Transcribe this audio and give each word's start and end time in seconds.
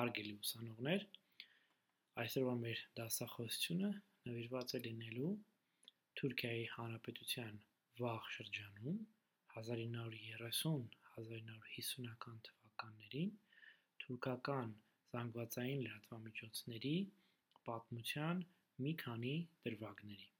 Հարգելի 0.00 0.30
ուսանողներ, 0.40 1.02
այսօրվա 2.22 2.52
մեր 2.60 2.78
դասախոսությունը 2.98 3.88
նվիրված 4.28 4.70
է 4.76 4.78
լինելու 4.84 5.32
Թուրքիայի 6.20 6.62
Հանրապետության 6.74 7.58
վաղ 7.98 8.30
շրջանում 8.36 9.02
1930-1950-ական 9.60 12.38
թվականներին 12.46 13.34
թուրքական 14.04 14.72
զանգվածային 15.16 15.82
լրատվամիջոցների 15.88 16.94
պատմության 17.68 18.40
մի 18.86 18.94
քանի 19.04 19.34
դրվագների։ 19.66 20.30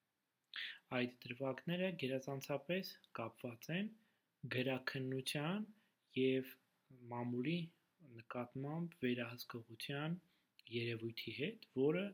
Այդ 1.00 1.18
դրվագները 1.26 1.90
գերազանցապես 2.04 2.94
կապված 3.20 3.68
են 3.76 3.92
գրաքննության 4.56 5.68
եւ 6.22 6.56
մամուլի 7.12 7.58
նկատմամբ 8.16 8.98
վերահսկողության 9.04 10.18
երևույթի 10.74 11.32
հետ, 11.38 11.70
որը 11.80 12.04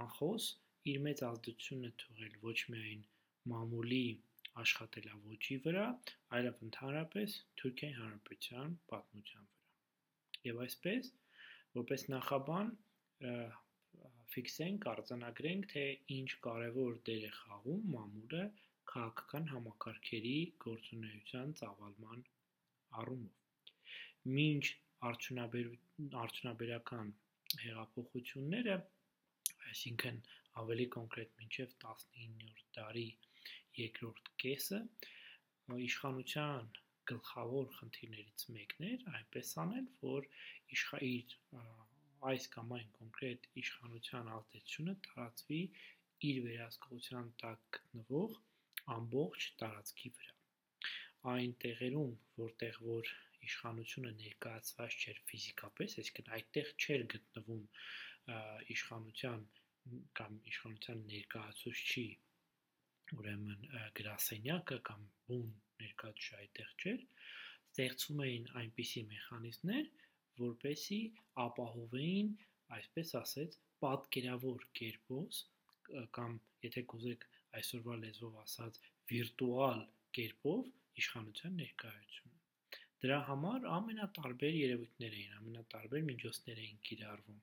անխոս 0.00 0.46
իր 0.92 1.02
մեծ 1.06 1.22
ազդեցությունն 1.28 1.90
է 1.90 1.92
թողել 2.02 2.38
ոչ 2.46 2.56
միայն 2.74 3.04
մամուլի 3.52 4.06
աշխատելաոճի 4.62 5.56
վրա, 5.66 5.84
այլև 6.36 6.60
ընդհանրապես 6.66 7.36
Թուրքիայի 7.60 7.96
Հանրապետության 8.00 8.76
պատմության 8.92 9.48
վրա։ 9.50 10.44
Եվ 10.46 10.60
այսպես, 10.66 11.10
որպես 11.76 12.06
նախաբան 12.12 12.72
ֆիքսենք, 14.36 14.86
արձանագրենք, 14.92 15.68
թե 15.72 15.84
ինչ 16.16 16.30
կարևոր 16.46 16.96
դեր 17.08 17.26
է 17.26 17.32
խաղում 17.40 17.84
մամուլը 17.96 18.42
քաղաքական 18.92 19.46
համակարգերի 19.52 20.38
գործունեության 20.64 21.54
ծավալման 21.60 22.24
առումով։ 23.02 23.70
Մինչ 24.36 24.64
արդյունաբերական 25.06 27.12
հեղափոխությունները, 27.62 28.76
այսինքն 29.70 30.18
ավելի 30.62 30.86
կոնկրետ 30.96 31.36
մինչև 31.40 31.74
19-րդ 31.84 32.64
դարի 32.78 33.06
երկրորդ 33.80 34.30
կեսը, 34.42 34.80
իշխանության 35.86 36.68
գլխավոր 37.10 37.66
խնդիրներից 37.76 38.44
մեկն 38.56 38.86
էր 38.90 39.04
այնպես 39.18 39.50
անել, 39.62 39.86
որ 40.02 40.26
իշխիր 40.76 41.34
այս 42.30 42.46
կամ 42.54 42.72
այն 42.76 42.88
կոնկրետ 42.96 43.46
իշխանության 43.62 44.30
ազդեցությունը 44.36 44.94
տարածվի 45.06 45.60
իր 46.30 46.40
վերահսկողության 46.46 47.28
տակ 47.42 47.60
գտնվող 47.76 48.38
ամբողջ 48.96 49.46
տարածքի 49.62 50.12
վրա։ 50.16 50.34
Այն 51.34 51.54
տեղերում, 51.66 52.16
որտեղ 52.40 52.80
որ 52.88 53.12
իշխանությունը 53.46 54.12
ներկայացված 54.20 54.96
չէր 55.02 55.20
ֆիզիկապես, 55.30 55.96
այսինքն 56.02 56.30
այդտեղ 56.36 56.72
չէր 56.76 57.04
գտնվում 57.14 57.64
իշխանության 58.76 59.44
կամ 60.20 60.38
իշխանության 60.52 61.02
ներկայացուցչի 61.10 62.06
ուրեմն 63.16 63.68
գրասենյակը 64.00 64.78
կամ 64.90 65.04
բուն 65.28 65.50
ներկայացուցիչ 65.82 66.38
այդտեղ 66.40 66.72
չէր, 66.82 67.04
ստեղծվում 67.76 68.22
էին 68.26 68.48
այնպիսի 68.62 69.02
մեխանիզմներ, 69.12 69.90
որպեսի 70.40 71.00
ապահովեին, 71.44 72.32
այսպես 72.76 73.12
ասած, 73.20 73.58
պատկերավոր 73.84 74.66
կերպոս 74.80 75.42
կամ 76.18 76.38
եթե 76.66 76.84
կուզեք 76.92 77.28
այսօրվա 77.60 77.98
լեզվով 78.06 78.40
ասած 78.42 78.80
վիրտուալ 79.12 79.84
կերպով 80.18 80.72
իշխանության 81.02 81.60
ներկայությունը։ 81.62 82.35
Դրա 83.04 83.16
համար 83.28 83.66
ամենատարբեր 83.76 84.54
երևույթներ 84.56 85.16
էին, 85.16 85.32
ամենատարբեր 85.38 86.04
միջոցներ 86.10 86.60
էին 86.62 86.78
կիրառվում, 86.88 87.40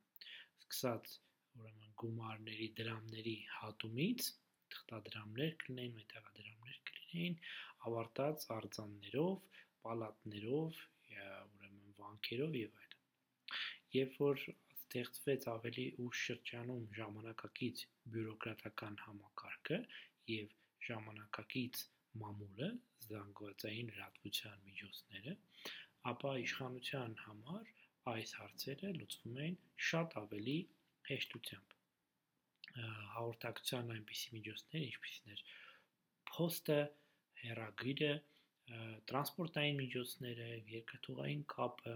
սկսած 0.64 1.12
ուրեմն 1.60 1.92
գումարների, 2.02 2.70
դրամների 2.80 3.36
հատումից, 3.58 4.30
թղթադրամներ 4.74 5.54
կլինեին, 5.64 5.94
մետաղադրամներ 6.00 6.80
կլինեին, 6.90 7.38
ավարտած 7.90 8.48
արձաններով, 8.58 9.62
պալատներով, 9.86 10.82
ուրեմն 11.14 11.96
վանքերով 12.02 12.60
եւ 12.64 12.82
այլն։ 12.84 13.00
Երբ 14.00 14.20
որ 14.26 14.44
ստեղծվեց 14.50 15.50
ավելի 15.54 15.88
ուշ 16.08 16.26
շրջանում 16.32 16.84
ժամանակակից 16.98 17.88
բյուրոկրատական 18.16 19.02
համակարգը 19.06 19.84
եւ 20.34 20.58
ժամանակակից 20.90 21.90
մամուլը, 22.22 22.70
զանգվածային 23.08 23.92
լրատվության 23.94 24.60
միջոցները, 24.68 25.36
ապա 26.12 26.32
իշխանության 26.44 27.16
համար 27.24 27.72
այս 28.14 28.34
հարցերը 28.40 28.92
լուծվում 29.00 29.40
էին 29.44 29.58
շատ 29.90 30.18
ավելի 30.22 30.58
հեշտությամբ։ 31.10 31.78
Հաղորդակցության 33.14 33.94
այնպիսի 33.96 34.34
միջոցներ, 34.38 34.86
ինչպիսին 34.90 35.34
էր 35.36 35.44
փոստը, 36.34 36.80
հեռագիրը, 37.44 38.14
տրանսպորտային 39.12 39.80
միջոցները, 39.84 40.50
երկաթուղային 40.74 41.44
կապը, 41.54 41.96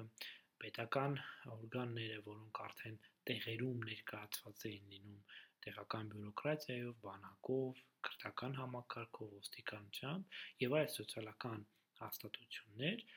պետական 0.63 1.17
օրգանները, 1.55 2.21
որոնք 2.27 2.61
արդեն 2.67 2.97
տեղերում 3.29 3.83
ներկայացված 3.91 4.65
էին 4.71 4.91
լինում 4.93 5.21
տեղական 5.67 6.11
բյուրոկրատիայով, 6.15 6.97
բանակով, 7.05 7.85
քրթական 8.07 8.59
համակարգով, 8.63 9.31
ոստիկանությամբ 9.37 10.37
եւ 10.65 10.77
այլ 10.81 10.91
սոցիալական 10.97 11.65
հաստատություններ 12.01 13.07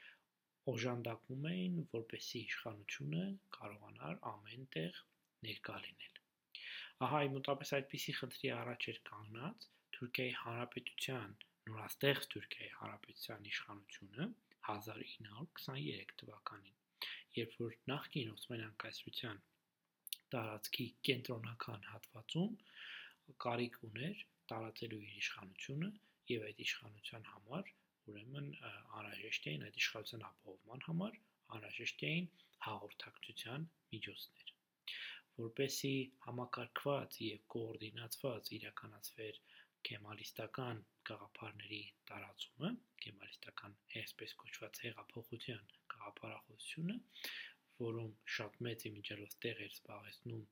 օժանդակվում 0.70 1.44
էին, 1.50 1.76
որպեսզի 1.92 2.40
իշխանությունը 2.46 3.22
կարողանար 3.56 4.18
ամենտեղ 4.30 4.98
ներկա 5.46 5.76
լինել։ 5.84 6.18
Ահա 7.06 7.20
մոտապես 7.34 7.72
այդպիսի 7.78 8.14
խնդրի 8.20 8.50
առաջ 8.56 8.86
էր 8.92 8.98
կանգնած 9.10 9.68
Թուրքիայի 9.96 10.34
Հանրապետության 10.40 11.32
նորաստեղծ 11.70 12.28
Թուրքիայի 12.34 12.72
Հանրապետության 12.80 13.48
իշխանությունը 13.52 14.26
1923 14.70 16.14
թվականին, 16.22 16.76
երբ 17.40 17.56
որ 17.64 17.78
նախկին 17.94 18.34
Օսմանյան 18.36 18.76
կայսրության 18.84 19.42
տարածքի 20.34 20.86
կենտրոնական 21.08 21.88
հատվածում 21.90 22.54
կարիք 23.46 23.80
ուներ 23.90 24.22
տարածելու 24.52 25.02
իր 25.08 25.16
իշխանությունը 25.22 25.90
եւ 26.34 26.46
այդ 26.50 26.62
իշխանության 26.66 27.28
համար 27.32 27.72
ուրեմն 28.10 28.48
անհրաժեշտ 28.68 29.50
էին 29.52 29.66
այդ 29.70 29.80
իշխանության 29.82 30.26
ապահովման 30.30 30.86
համար 30.88 31.18
անհրաժեշտ 31.56 32.06
էին 32.10 32.30
հաղորդակցության 32.68 33.68
միջոցներ 33.94 34.54
որպեսի 35.40 35.94
համակարգված 36.26 37.18
եւ 37.26 37.44
կոորդինացված 37.54 38.50
իրականացվեր 38.56 39.38
կեմալիստական 39.88 40.80
գաղափարների 41.08 41.80
տարածումը, 42.10 42.70
կեմալիստական 43.04 43.76
այսպես 44.00 44.34
կոչված 44.42 44.80
հեղափոխության 44.86 45.62
գաղափարախոսությունը, 45.94 46.96
որում 47.80 48.12
շատ 48.36 48.52
մեծ 48.66 48.78
իմիջիալոց 48.90 49.32
տեղ 49.44 49.56
էր 49.66 49.72
զբաղեցնում 49.76 50.42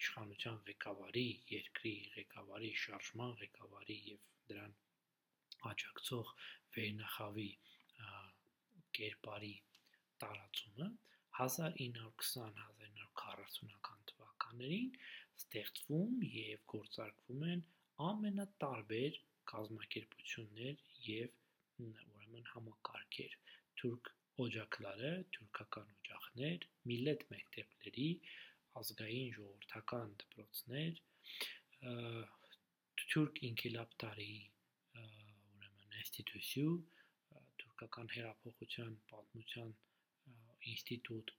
իշխանության 0.00 0.56
ղեկավարի, 0.68 1.26
երկրի 1.54 1.92
ղեկավարի, 2.14 2.70
շարժման 2.84 3.32
ղեկավարի 3.42 3.98
եւ 4.10 4.20
դրան 4.50 4.72
աջակցող 5.70 6.26
վերնախավի 6.76 7.50
կերպարի 8.98 9.54
տարածումը 10.24 10.88
1920-1940-ական 11.38 14.00
թվականներին 14.10 14.90
ստեղծվում 15.42 16.12
եւ 16.30 16.58
գործարկվում 16.74 17.42
են 17.54 17.60
ամենատարբեր 18.08 19.14
կազմակերպություններ 19.54 20.76
եւ 21.06 21.30
ուրեմն 21.86 22.44
համակարգեր. 22.52 23.32
Թուրք 23.80 24.04
օջակլարը, 24.42 25.12
թուրքական 25.36 25.90
օջախներ, 25.94 26.64
միլլետ 26.90 27.20
մեքտեբների, 27.34 28.08
ազգային 28.80 29.28
ժողովրդական 29.36 30.14
դպրոցներ, 30.22 31.02
թուրք 33.14 33.40
ինկիլաբտարի 33.50 34.32
ուրեմն 35.04 35.96
ինստիտուցիու, 36.00 36.74
թուրքական 37.62 38.10
հեղափոխության 38.16 38.96
պատմության 39.12 39.70
ինստիտուտ, 40.74 41.32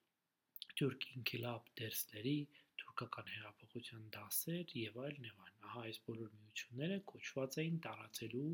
թուրք 0.79 1.09
ինկիլաբ 1.17 1.69
դերսլերի, 1.81 2.37
թուրքական 2.81 3.29
հեղափոխության 3.35 4.07
դասեր 4.15 4.73
եւ 4.85 4.97
այլն 5.05 5.29
եւ 5.29 5.43
այլն։ 5.45 5.67
Ահա 5.69 5.83
այս 5.89 5.99
բոլոր 6.07 6.33
միությունները 6.39 6.97
կոչված 7.11 7.59
էին 7.63 7.77
տարածելու 7.85 8.49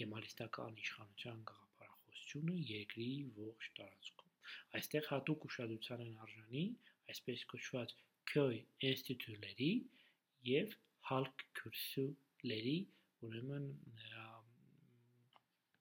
կեմալիստական 0.00 0.80
իշխանության 0.84 1.44
գաղափարախոսությունը 2.30 2.56
երկրի 2.70 3.06
ողջ 3.36 3.64
տարածքում։ 3.76 4.28
Այստեղ 4.78 5.06
հատուկ 5.10 5.46
ուշադրության 5.48 6.02
են 6.04 6.18
արժանի 6.24 6.62
այսպես 7.10 7.40
կոչված 7.52 7.94
Քյոյ 8.30 8.58
ինստիտուտների 8.90 9.70
եւ 10.50 10.76
Halk 11.10 11.44
Kürsüleri, 11.58 12.76
ուրեմն 13.26 13.66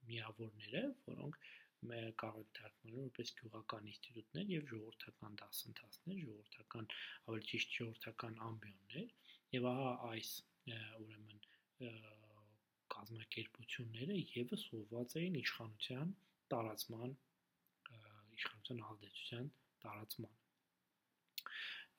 միավորները, 0.10 0.84
որոնք 1.10 1.38
կարող 2.20 2.40
եք 2.42 2.54
թարգմանել 2.60 3.04
որպես 3.04 3.34
գյուղական 3.40 3.92
ինստիտուտներ 3.94 4.50
եւ 4.54 4.64
ժողովրդական 4.72 5.36
դասընթացներ, 5.42 6.18
ժողովրդական 6.24 6.90
ավելի 7.30 7.46
ճիշտ 7.52 7.78
ժողովրդական 7.78 8.42
ամբիոններ 8.50 9.14
եւ 9.60 9.70
ահա 9.70 9.92
այս 10.10 10.32
ուրեմն 11.06 11.38
կազմակերպությունները 12.96 14.18
եւս 14.34 14.66
ուղղված 14.80 15.16
էին 15.22 15.38
իշխանության 15.40 16.18
տարածման 16.56 17.16
իշխանության 18.40 18.86
ազդեցության 18.92 19.50
տարածման 19.86 20.38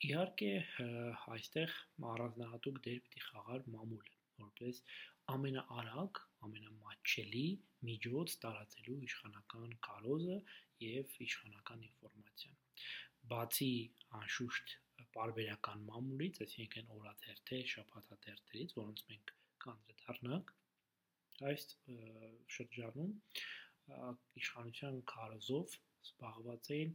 Իհարկե, 0.01 0.53
այստեղ 1.33 1.73
առանձնահատուկ 2.11 2.77
դեր 2.87 3.01
պիտի 3.07 3.23
խաղար 3.25 3.67
մամուլը, 3.73 4.15
որպես 4.43 4.79
ամենաարագ, 5.35 6.21
ամենամատչելի 6.47 7.43
միջոց 7.89 8.37
տարածելու 8.45 8.97
իշխանական 9.09 9.75
կարոզը 9.89 10.39
եւ 10.87 11.13
իշխանական 11.27 11.85
ինֆորմացիան։ 11.91 12.57
Բացի 13.35 13.71
անշուշտ 14.21 14.75
բարբերական 15.19 15.85
մամուլից, 15.91 16.41
այսինքն 16.47 16.91
օրաթերթեր, 16.97 17.65
շաբաթաթերթերից, 17.75 18.75
որոնց 18.81 19.05
մենք 19.11 19.35
կանդրադառնանք 19.67 20.55
այս 21.51 21.69
շրջանում 22.57 23.13
իշխանության 24.41 24.99
կարոզով 25.13 25.77
զբաղված 26.09 26.71
էին 26.77 26.93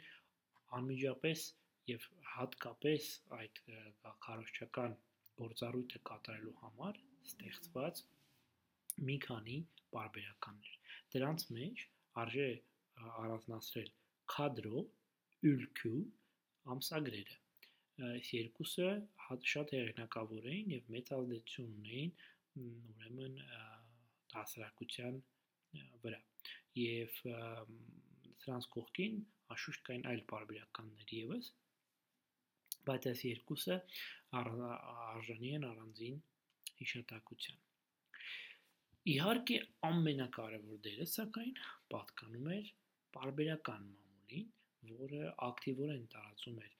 անմիջապես 0.80 1.46
եւ 1.92 2.06
հատկապես 2.34 3.10
այդ 3.40 3.62
քարոշչական 4.26 4.96
գործառույթը 5.42 6.02
կատարելու 6.10 6.56
համար 6.62 7.00
ստեղծված 7.30 8.02
մի 9.10 9.18
քանի 9.26 9.58
բարբերականներ։ 9.96 10.76
Դրանց 11.16 11.48
մեջ 11.58 11.86
արժե 12.24 12.50
առանձնացրել 13.24 13.90
քադրո, 14.36 14.84
ÜԼՔ, 15.52 16.06
ամսագրերը։ 16.76 17.42
Այս 18.06 18.30
երկուսը 18.36 18.88
շատ 19.52 19.74
հեղինակավոր 19.78 20.48
էին 20.54 20.72
եւ 20.76 20.90
մեծ 20.96 21.12
ազդեցություն 21.18 21.70
ունեին 21.80 22.16
ուրեմն 22.64 23.38
հասարակության 24.36 25.22
վրա։ 26.06 26.20
Եվ 26.76 27.20
սրանց 28.44 28.68
կողքին 28.76 29.20
աշուշտ 29.56 29.84
կային 29.90 30.08
այլ 30.12 30.24
բարբերականներ 30.32 31.14
եւս, 31.18 31.52
բայց 32.90 33.08
այս 33.12 33.22
երկուսը 33.28 33.78
արժանի 34.40 35.54
են 35.60 35.68
առանձին 35.70 36.18
հիշատակության։ 36.82 37.62
Իհարկե 39.14 39.58
ամենակարևոր 39.90 40.80
դերը 40.86 41.08
սակայն 41.12 41.60
պատկանում 41.94 42.48
էր 42.56 42.72
բարբերական 43.18 43.84
մամուլին, 43.90 44.48
որը 44.92 45.22
ակտիվորեն 45.48 46.08
տարածում 46.16 46.58
էր 46.66 46.74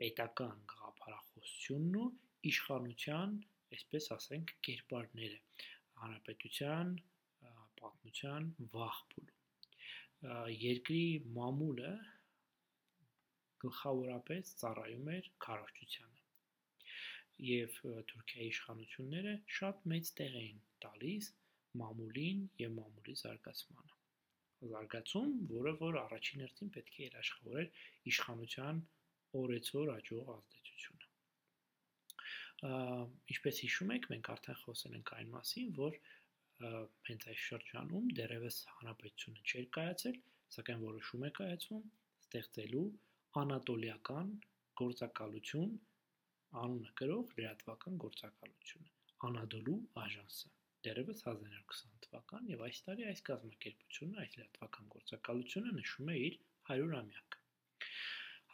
պետական 0.00 0.64
գաղափարախոսությունն 0.72 2.00
ու 2.00 2.08
իշխանության, 2.50 3.36
այսպես 3.76 4.10
ասենք, 4.16 4.54
կերպարները 4.66 5.38
հանրապետության 6.02 6.92
պատմության 7.84 8.48
վաղ 8.76 9.02
փուլում 9.12 9.38
երկրի 10.62 11.04
մամուլը 11.36 11.92
գլխավորապես 13.64 14.54
ծառայում 14.62 15.12
էր 15.16 15.30
քարոզչությանը 15.46 16.20
եւ 17.50 17.78
Թուրքիայի 18.10 18.50
իշխանությունները 18.54 19.32
շատ 19.60 19.86
մեծ 19.94 20.12
տեղ 20.20 20.36
էին 20.42 20.60
տալիս 20.84 21.30
մամուլին 21.82 22.44
եւ 22.64 22.76
մամուլի 22.76 23.16
զարգացմանը 23.22 23.98
զարգացում, 24.68 25.30
որը 25.50 25.72
որ 25.80 25.96
առաջին 26.00 26.42
հերթին 26.44 26.70
պետք 26.74 26.96
է 27.00 27.04
երաշխավորեր 27.06 27.68
իշխանության 28.10 28.80
օրեցօր 29.40 29.92
աճող 29.94 30.32
ազդեցությունը։ 30.34 31.06
Ինչպես 33.34 33.60
հիշում 33.64 33.92
եք, 33.96 34.08
մենք 34.12 34.30
արդեն 34.34 34.58
խոսել 34.64 34.96
ենք 35.00 35.12
այն 35.16 35.30
մասին, 35.36 35.70
որ 35.80 35.96
հենց 37.08 37.26
այս 37.32 37.42
շրջանում 37.50 38.06
դերևս 38.20 38.56
հանրապետությունը 38.76 39.40
չէր 39.50 39.66
կայացել, 39.76 40.16
սակայն 40.56 40.80
որոշում 40.86 41.26
է 41.28 41.30
կայացում 41.40 41.84
ստեղծելու 42.24 42.86
անատոլիական 43.42 44.32
գործակալություն 44.80 45.70
անունը 46.64 46.90
գրող 47.00 47.26
լրատվական 47.38 47.94
գործակալությունը 48.04 48.90
Անադոլուաժանսը 49.28 50.48
դերևս 50.86 51.18
1920 51.30 51.98
թվական 52.06 52.42
եւ 52.50 52.60
այս 52.66 52.78
տարի 52.86 53.04
այս 53.10 53.20
կազմակերպությունը 53.28 54.16
այս 54.24 54.32
լրատվական 54.38 54.86
գործակալությունը 54.94 55.70
նշում 55.78 56.08
է 56.14 56.16
իր 56.28 56.34
100-ամյակը 56.70 57.38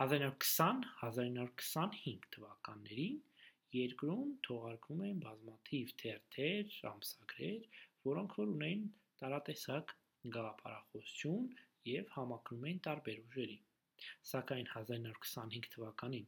1920-1925 0.04 2.28
թվականներին 2.36 3.16
երկրում 3.76 4.28
թողարկվում 4.46 5.00
էին 5.06 5.16
բազմաթիվ 5.22 5.88
թերթեր, 6.02 6.74
ամսագրեր, 6.90 7.64
որոնք 8.06 8.36
որ 8.40 8.52
ունեին 8.56 8.84
տարատեսակ 9.22 9.94
գաղափարախոսություն 10.36 11.46
եւ 11.90 12.12
համակրում 12.16 12.66
էին 12.70 12.80
տարբեր 12.86 13.18
ուժերի։ 13.26 13.58
Սակայն 14.30 14.70
1925 14.72 15.68
թվականին, 15.74 16.26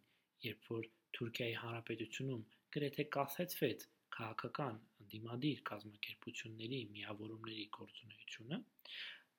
երբ 0.49 0.69
որ 0.73 0.89
Թուրքիայի 1.19 1.57
Հանրապետությունում 1.63 2.45
գրեթե 2.77 3.05
կասեցվեց 3.17 3.87
քաղաքական 4.19 4.79
ընդդիմադիր 5.05 5.61
կազմակերպությունների 5.71 6.81
միավորումների 6.95 7.67
գործունեությունը, 7.79 8.59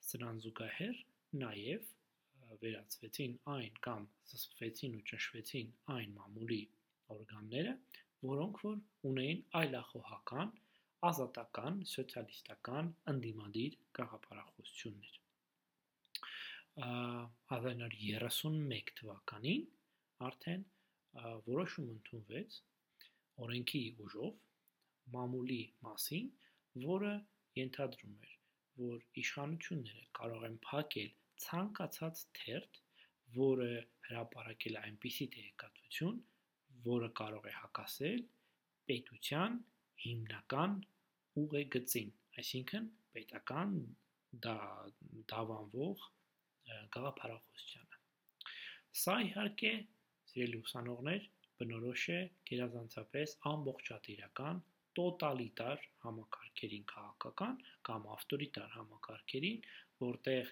սրան 0.09 0.43
զուգահեռ 0.45 1.01
նաև 1.43 1.89
վերացվեցին 2.61 3.35
այն 3.55 3.75
կամ 3.87 4.05
զսպվեցին 4.31 4.95
ու 4.99 5.03
ճնշվեցին 5.09 5.73
այն 5.95 6.15
մամուլի 6.19 6.61
օրգանները, 7.15 7.73
որոնք 8.29 8.63
որ 8.65 8.79
ունեին 9.09 9.43
այլախոհական, 9.59 10.55
ազատական, 11.07 11.77
սոցիալիստական, 11.89 12.89
ընդդիմադիր 13.11 13.75
գաղափարախոսություններ։ 13.99 15.19
1931 16.79 18.91
թվականին 18.99 19.63
արդեն 20.27 20.65
որոշում 21.47 21.87
ընդունվեց 21.93 22.57
օրենքի 23.45 23.81
ուժով 24.05 24.35
մամուլի 25.15 25.61
մասին, 25.87 26.27
որը 26.83 27.13
ենթադրում 27.59 28.19
էր, 28.27 28.35
որ 28.83 29.07
իշխանությունները 29.23 30.05
կարող 30.19 30.45
են 30.49 30.59
փակել 30.67 31.09
ցանկացած 31.45 32.23
թերթ, 32.39 32.81
որը 33.39 33.71
հրապարակել 34.09 34.79
այնպիսի 34.83 35.27
տեղեկատվություն, 35.35 36.21
որը 36.91 37.09
կարող 37.19 37.49
է 37.49 37.53
հակասել 37.59 38.23
պետության 38.89 39.59
հիմնական 40.03 40.75
ուղեգծին, 41.43 42.09
այսինքն 42.41 42.87
պետական 43.15 43.75
դա 44.45 44.55
դավանվող 45.33 46.07
գաղափարախոսությանը։ 46.95 47.99
Սա 49.03 49.15
իհարկե 49.29 49.71
Սիրելի 50.29 50.59
ուսանողներ, 50.63 51.27
բնորոշ 51.59 52.03
է 52.15 52.19
գերազանցապես 52.49 53.35
ամբողջատիրական 53.51 54.59
տոտալիտար 54.99 55.85
համակարգերին 56.03 56.85
քաղաքական 56.91 57.55
կամ 57.89 58.05
ավտորիտար 58.15 58.69
համակարգերին, 58.75 59.63
որտեղ 60.03 60.51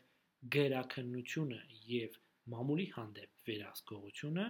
գերակնությունը 0.58 1.60
եւ 1.92 2.18
մամուլի 2.54 2.88
հանդեպ 2.98 3.46
վերահսկողությունը 3.50 4.48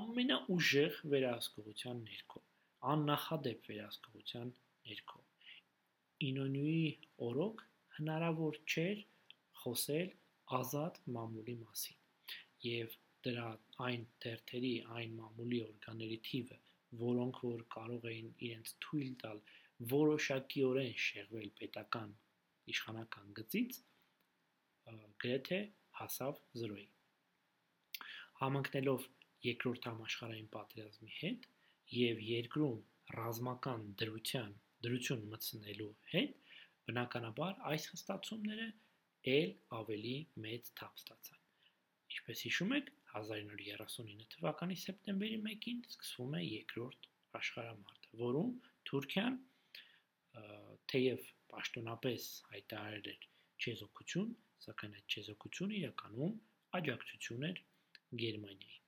ամենաուժեղ 0.00 0.98
վերահսկողության 1.14 2.02
ներքո, 2.08 2.42
աննախադեպ 2.92 3.70
վերահսկողության 3.72 4.52
ներքո։ 4.90 5.22
Ինոնյուի 6.28 6.84
օրոք 7.28 7.64
հնարավոր 7.98 8.60
չէր 8.72 9.02
խոսել 9.62 10.14
ազատ 10.60 11.00
մամուլի 11.16 11.56
մասին 11.64 11.98
եւ 12.68 12.96
դրա 13.26 13.48
այն 13.86 14.04
թերթերի, 14.24 14.72
այն 14.98 15.14
մամուլի 15.20 15.60
օրգանների 15.66 16.18
թիվը, 16.28 16.58
որոնք 17.02 17.40
որ 17.46 17.62
կարող 17.74 18.08
էին 18.12 18.30
իրենց 18.48 18.74
թույլ 18.84 19.14
տալ 19.22 19.42
որոշակիորեն 19.92 20.92
շեղվել 21.04 21.48
պետական 21.60 22.12
իշխանական 22.72 23.32
գծից, 23.38 23.78
գրեթե 25.24 25.60
հասավ 26.00 26.38
0-ի։ 26.62 26.86
Համընկնելով 28.42 29.08
երկրորդ 29.46 29.88
համաշխարհային 29.90 30.48
պատերազմի 30.54 31.12
հետ 31.18 31.48
եւ 31.98 32.22
երկրում 32.28 32.80
ռազմական 33.18 33.86
դրության 34.02 34.56
դրություն 34.86 35.28
մտցնելու 35.34 35.92
հետ, 36.14 36.40
բնականաբար 36.88 37.62
այս 37.72 37.86
հստացումները 37.92 38.68
ել 39.36 39.54
ավելի 39.82 40.16
մեծ 40.46 40.74
թափ 40.80 41.02
ստացան։ 41.02 41.41
Ինչպես 42.12 42.42
հիշում 42.46 42.72
եք, 42.76 42.90
1939 43.18 44.26
թվականի 44.34 44.76
սեպտեմբերի 44.82 45.38
1-ին 45.42 45.80
սկսվում 45.92 46.34
է 46.38 46.40
երկրորդ 46.44 47.08
աշխարհամարտը, 47.38 48.10
որում 48.22 48.50
Թուրքիան 48.90 49.38
թեև 50.92 51.26
պաշտոնապես 51.52 52.26
հայտարարել 52.52 53.08
էր 53.12 53.26
չեզոքություն, 53.62 54.30
սակայն 54.66 54.96
այդ 55.00 55.16
չեզոքությունը 55.16 55.76
իրականում 55.80 56.34
աջակցություն 56.78 57.46
էր 57.48 57.60
Գերմանիային։ 58.22 58.80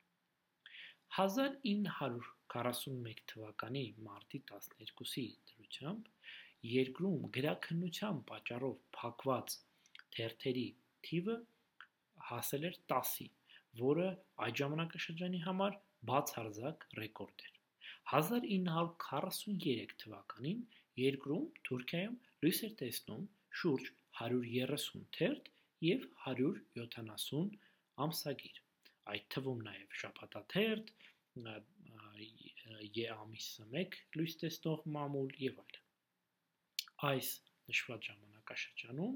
1941 1.15 3.21
թվականի 3.31 3.83
մարտի 4.07 4.39
12-ի 4.51 5.25
դրությամբ 5.51 6.09
երկրում 6.71 7.21
գրաքննության 7.37 8.19
պատճառով 8.31 8.75
փակված 8.97 9.55
թերթերի 10.17 10.65
թիվը 11.07 11.37
հասել 12.29 12.67
էր 12.69 12.79
10-ի, 12.93 13.27
որը 13.81 14.07
այդ 14.45 14.61
ժամանակաշրջանի 14.61 15.41
համար 15.45 15.77
բացարձակ 16.09 16.87
ռեկորդ 16.99 17.45
էր։ 17.47 17.53
1943 18.15 19.95
թվականին 20.03 20.59
երկրում 21.01 21.45
Թուրքիայում 21.69 22.17
լույս 22.45 22.59
էր 22.67 22.75
տեսնում 22.81 23.23
շուրջ 23.61 23.89
130 24.19 25.07
թերթ 25.17 25.49
եւ 25.85 26.05
170 26.27 27.57
ամսագիր։ 28.05 28.61
Այդ 29.13 29.25
թվում 29.35 29.65
նաեւ 29.69 29.97
շաբաթաթերթ, 30.01 30.93
ամիսը 33.15 33.65
1 33.81 33.97
լույս 34.17 34.37
տեսնող 34.43 34.85
մամուլ 34.95 35.33
եւ 35.41 35.59
այլն։ 35.65 35.83
Այս 37.09 37.29
նշված 37.71 38.07
ժամանակաշրջանում 38.09 39.15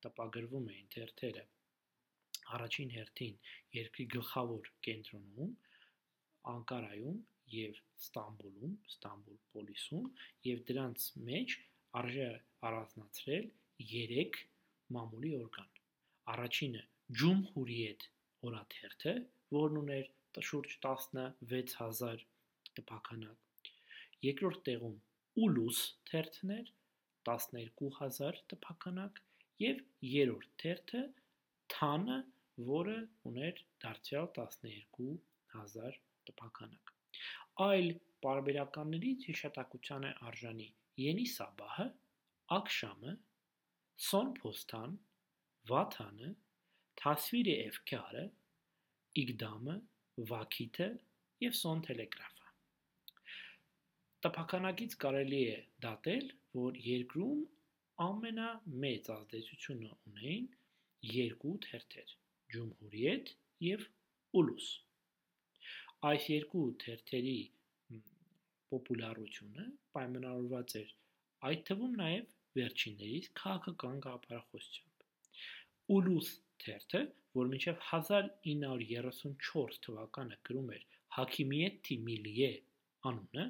տպագրվում 0.08 0.66
էին 0.74 0.88
թերթերը 0.96 1.44
առաջին 2.54 2.90
հերթին 2.98 3.36
երկրի 3.78 4.06
գլխավոր 4.16 4.64
կենտրոնում, 4.88 5.54
Անկարայում 6.52 7.20
եւ 7.58 7.80
Ստամբուլում, 8.04 8.74
Ստամբուլ 8.94 9.38
պոլիսում 9.54 10.08
եւ 10.50 10.64
դրանց 10.70 11.06
մեջ 11.30 11.56
արժե 12.02 12.28
առանձնացրել 12.70 13.48
3 13.94 14.42
մամուլի 14.98 15.32
օրգան։ 15.40 15.72
Առաջինը 16.34 16.84
Ջումհուրիետ 17.22 18.06
օրաթերթը, 18.50 19.14
որն 19.58 19.80
ուներ 19.84 20.12
շուրջ 20.50 20.78
16000 20.86 22.24
տպականակ։ 22.78 23.70
Երկրորդ 24.28 24.64
տեղում 24.70 24.96
Ուլուս 25.46 25.82
թերթներ 26.10 26.72
12000 27.30 28.42
տպականակ 28.54 29.22
եւ 29.64 29.84
երրորդ 30.14 30.50
թերթը 30.64 31.04
Թանը, 31.76 32.20
որը 32.70 32.98
ուներ 33.30 33.62
դարձյալ 33.86 34.32
12000 34.40 36.02
տպականակ։ 36.30 36.93
Այլ 37.62 37.90
պարբերականներից 38.26 39.26
հիշատակության 39.30 40.06
է 40.10 40.12
արժանի 40.28 40.68
Յենի 41.04 41.26
Սաբահը, 41.34 41.86
Ակշամը, 42.58 43.14
Սոն 44.08 44.32
Փոստան, 44.40 44.96
Վաթանը, 45.72 46.30
Թասվիրի 47.02 47.54
Էֆքարը, 47.66 48.24
Իգդամը, 49.24 49.76
Վաքիթը 50.32 50.88
եւ 51.46 51.58
Սոն 51.60 51.84
Տելեգրաֆը։ 51.88 52.50
Տպականակից 54.26 54.98
կարելի 55.04 55.44
է 55.54 55.56
դատել, 55.86 56.28
որ 56.58 56.78
երկրում 56.88 57.40
ամենամեծ 58.08 59.10
ազդեցությունը 59.18 59.90
ունեին 60.12 60.46
երկու 61.14 61.56
թերթեր՝ 61.68 62.14
Ջումհուրիետ 62.56 63.34
եւ 63.68 63.86
Ուլուս։ 64.42 64.70
Այս 66.10 66.24
երկու 66.30 66.64
թերթերի 66.84 67.38
պոպուլարությունը 68.74 69.66
պայմանավորված 69.96 70.74
էր 70.80 70.90
այդ 71.50 71.62
թվում 71.70 71.94
նաև 72.00 72.34
վերջիններից 72.60 73.30
քաղաքական 73.40 74.02
գաղափարախոսությամբ։ 74.06 75.06
Ուլուս 75.98 76.32
թերթը, 76.64 77.02
որ 77.40 77.52
մինչև 77.54 77.80
1934 77.92 79.80
թվականը 79.88 80.40
գրում 80.50 80.70
էր 80.78 80.84
Հակիմիեթի 81.18 81.98
Միլիե 82.10 82.52
անունը, 83.12 83.46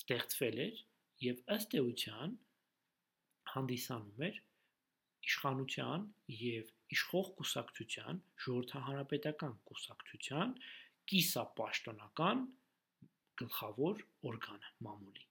ստեղծվել 0.00 0.58
էր 0.66 0.82
եւ 1.26 1.44
ըստ 1.56 1.76
էության 1.82 2.36
հանդիսանում 3.52 4.24
էր 4.28 4.36
իշխանության 5.28 6.06
եւ 6.42 6.72
իշխող 6.96 7.28
կուսակցության 7.40 8.22
ժողովրդահանրապետական 8.44 9.54
կուսակցության 9.70 10.54
կիսապաշտոնական 11.12 12.42
գլխավոր 13.42 14.02
օրգանը 14.30 14.72
մամուլի։ 14.86 15.28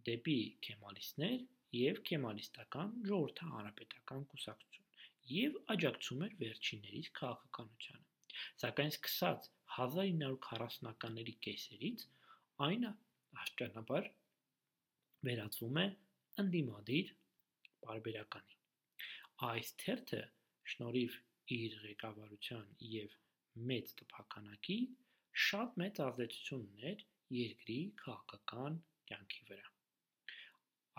դեպի 0.10 0.36
կեմալիստներ 0.68 1.38
եւ 1.79 2.00
կեմալիստական 2.10 2.89
ժողովրդահանրապետական 3.10 4.22
կուսակցություն 4.34 4.88
եւ 5.29 5.51
աջակցում 5.75 6.22
էր 6.27 6.34
վերջիններից 6.44 7.08
քաղաքականությանը։ 7.20 8.06
Սակայն 8.63 8.91
սկսած 8.96 9.41
1940-ականների 9.75 11.36
կեսերից 11.46 12.00
այն 12.68 12.84
աշճանաբար 13.44 14.10
վերածվում 15.29 15.79
է 15.84 15.86
ընդդիմադիր 16.44 17.13
բարբերականի։ 17.86 18.56
Այս 19.50 19.68
թերթը 19.84 20.22
շնորհիվ 20.71 21.17
իր 21.55 21.75
ղեկավարության 21.83 22.65
եւ 22.93 23.15
մեծ 23.71 23.93
տպականակի 24.01 24.77
շատ 25.45 25.77
մեծ 25.81 26.01
ազդեցություն 26.05 26.65
ուներ 26.69 27.03
երկրի 27.39 27.77
քաղաքական 28.03 28.77
կյանքի 29.11 29.43
վրա։ 29.49 29.67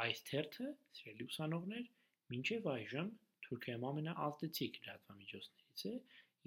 Այս 0.04 0.22
թերթը, 0.30 0.68
սիրելի 0.98 1.26
ուսանողներ, 1.30 1.88
մինչև 2.32 2.68
այժմ 2.74 3.08
Թուրքիայում 3.46 3.86
ամենաազդեցիկ 3.90 4.76
լրատվամիջոցներից 4.82 5.86
է 5.90 5.94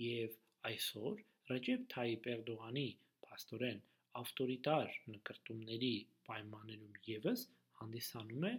եւ 0.03 0.37
այսօր 0.69 1.23
Ռեջեփ 1.53 1.81
Թայիպ 1.93 2.29
Էրդողանի 2.33 2.85
փաստորեն 3.27 3.81
ավտորիտար 4.23 4.95
նկարտումների 5.15 5.93
պայմաններում 6.29 6.97
եւս 7.09 7.43
հանդիսանում 7.81 8.47
է 8.49 8.53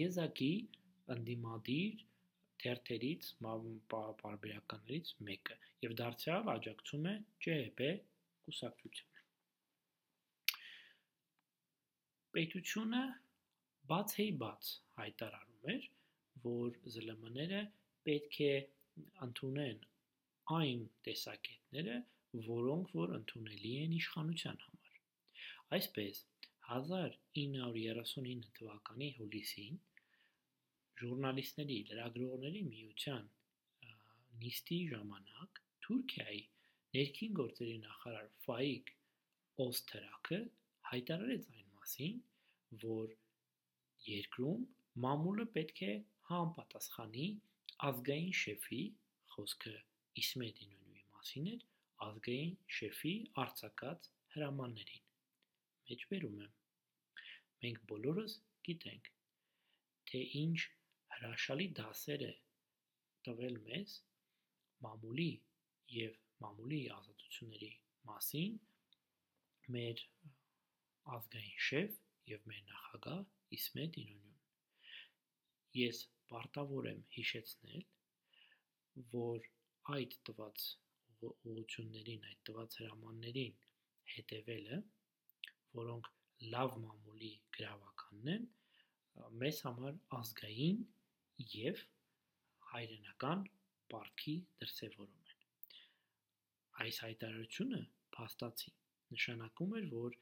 եզակի 0.00 0.52
ընդդիմադիր 1.16 2.04
թերթերից 2.60 3.28
պարբերականներից 4.22 5.12
մեկը 5.28 5.56
եւ 5.86 5.96
դարձյալ 6.00 6.50
աջակցում 6.54 7.08
է 7.10 7.14
ՃՀՊ 7.46 7.90
կուսակցությանը։ 8.46 9.24
Պետությունը 12.36 13.02
բաց 13.90 14.16
էի 14.24 14.32
բաց 14.44 14.72
հայտարարում 15.00 15.70
էր, 15.74 15.86
որ 16.46 16.76
ԶԼՄ-ները 16.96 17.62
պետք 18.08 18.36
է 18.46 18.52
ընդունեն 19.26 19.80
այն 20.56 20.84
տեսակետները, 21.06 21.96
որոնք 22.46 22.94
որ 23.00 23.14
ընդունելի 23.18 23.72
են 23.84 23.96
իշխանության 24.00 24.58
համար։ 24.66 25.00
Այսպես 25.76 26.22
1939 26.70 28.50
թվականի 28.58 29.08
հուլիսին 29.18 29.80
ժուրնալիստների 31.00 31.76
լրագրողների 31.90 32.62
միության 32.70 33.28
նիստի 34.40 34.78
ժամանակ 34.92 35.60
Թուրքիայի 35.86 36.40
ներքին 36.96 37.36
գործերի 37.40 37.76
նախարար 37.84 38.28
Ֆայիկ 38.46 38.92
Օսթերակը 39.64 40.38
հայտարարեց 40.90 41.48
այն 41.56 41.68
մասին, 41.80 42.20
որ 42.84 43.12
երկրում 44.06 44.64
մամուլը 45.04 45.46
պետք 45.56 45.82
է 45.88 45.92
համապատասխանի 46.30 47.26
ազգային 47.90 48.32
շեֆի 48.40 48.80
խոսքը 49.34 49.76
Իսմետ 50.22 50.64
Ինոնյուի 50.66 51.04
մասին 51.16 51.50
էր 51.54 51.64
ազգային 52.08 52.52
շեֆի 52.78 53.14
արձակած 53.44 54.10
հրամաններին։ 54.34 55.06
Մեջբերում 55.90 56.36
եմ։ 56.46 56.52
Մենք 57.64 57.80
բոլորս 57.92 58.36
գիտենք, 58.68 59.10
թե 60.10 60.20
ինչ 60.42 60.58
հրաշալի 61.20 61.68
դասեր 61.80 62.26
է 62.26 62.32
տվել 63.28 63.60
մեզ 63.68 63.96
մամուլի 64.86 65.30
եւ 65.96 66.18
մամուլի 66.44 66.80
ազատությունների 66.96 67.72
մասին 68.10 68.58
մեր 69.76 70.04
ազգային 71.16 71.58
շեֆ 71.66 71.98
եւ 72.30 72.46
մեր 72.50 72.62
նախագահ 72.70 73.20
Իսմետ 73.56 73.96
Ինոնյուն։ 74.00 74.36
Ես 75.80 76.00
պարտավոր 76.30 76.88
եմ 76.90 77.00
հիշեցնել, 77.16 77.82
որ 79.14 79.48
այդ 79.96 80.16
տված 80.28 80.66
ուղություններին, 81.30 82.26
այդ 82.30 82.40
տված 82.48 82.76
հրամաններին 82.80 83.58
հետևելը, 84.14 84.78
որոնք 85.80 86.10
լավ 86.54 86.78
մամուլի 86.84 87.32
գրավականն 87.58 88.32
են, 88.34 88.46
մեզ 89.42 89.60
համար 89.66 89.98
ազգային 90.20 90.80
եւ 91.40 91.80
հայրենական 92.70 93.44
պարտքի 93.92 94.34
դրսևորում 94.62 95.30
են։ 95.32 95.44
Այս 96.84 96.98
հայտարարությունը 97.04 97.80
փաստացի 98.16 98.72
նշանակում 99.14 99.72
էր, 99.80 99.86
որ 99.94 100.18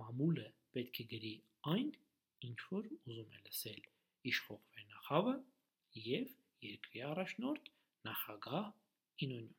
մամուլը 0.00 0.48
պետք 0.76 1.00
է 1.02 1.06
գրի 1.12 1.32
այն, 1.74 1.88
ինչ 2.48 2.58
որ 2.72 2.90
ուզում 2.98 3.32
է 3.38 3.40
լսել 3.46 3.80
իշխող 4.32 4.60
վերնախավը 4.76 5.34
եւ 6.08 6.34
երկրի 6.68 7.04
առաջնորդ 7.12 7.70
նախագահ 8.08 8.68
Ինոնյուն։ 9.26 9.54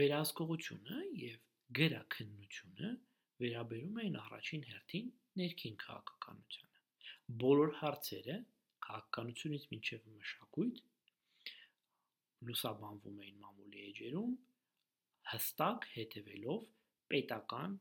Վերահսկողությունը 0.00 1.02
եւ 1.22 1.44
գրաքննությունը 1.80 2.94
վերաբերում 3.44 4.00
էին 4.02 4.16
առաջին 4.22 4.66
հերթին 4.70 5.12
ներքին 5.40 5.76
քաղաքականությանը 5.82 6.75
բոլոր 7.26 7.72
հարցերը 7.80 8.34
քաղաքականությունից 8.86 9.64
մինչև 9.72 10.04
մշակույթ 10.16 10.82
լուսաբանվում 12.48 13.16
էին 13.24 13.40
մամուլի 13.44 13.80
էջերում 13.86 14.34
հստակ 15.32 15.86
հետևելով 15.94 16.68
պետական 17.12 17.74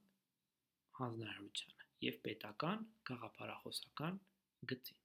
հանձնարարությանը 1.00 1.88
եւ 2.08 2.18
պետական 2.26 2.88
գաղափարախոսական 3.10 4.18
գծին 4.72 5.04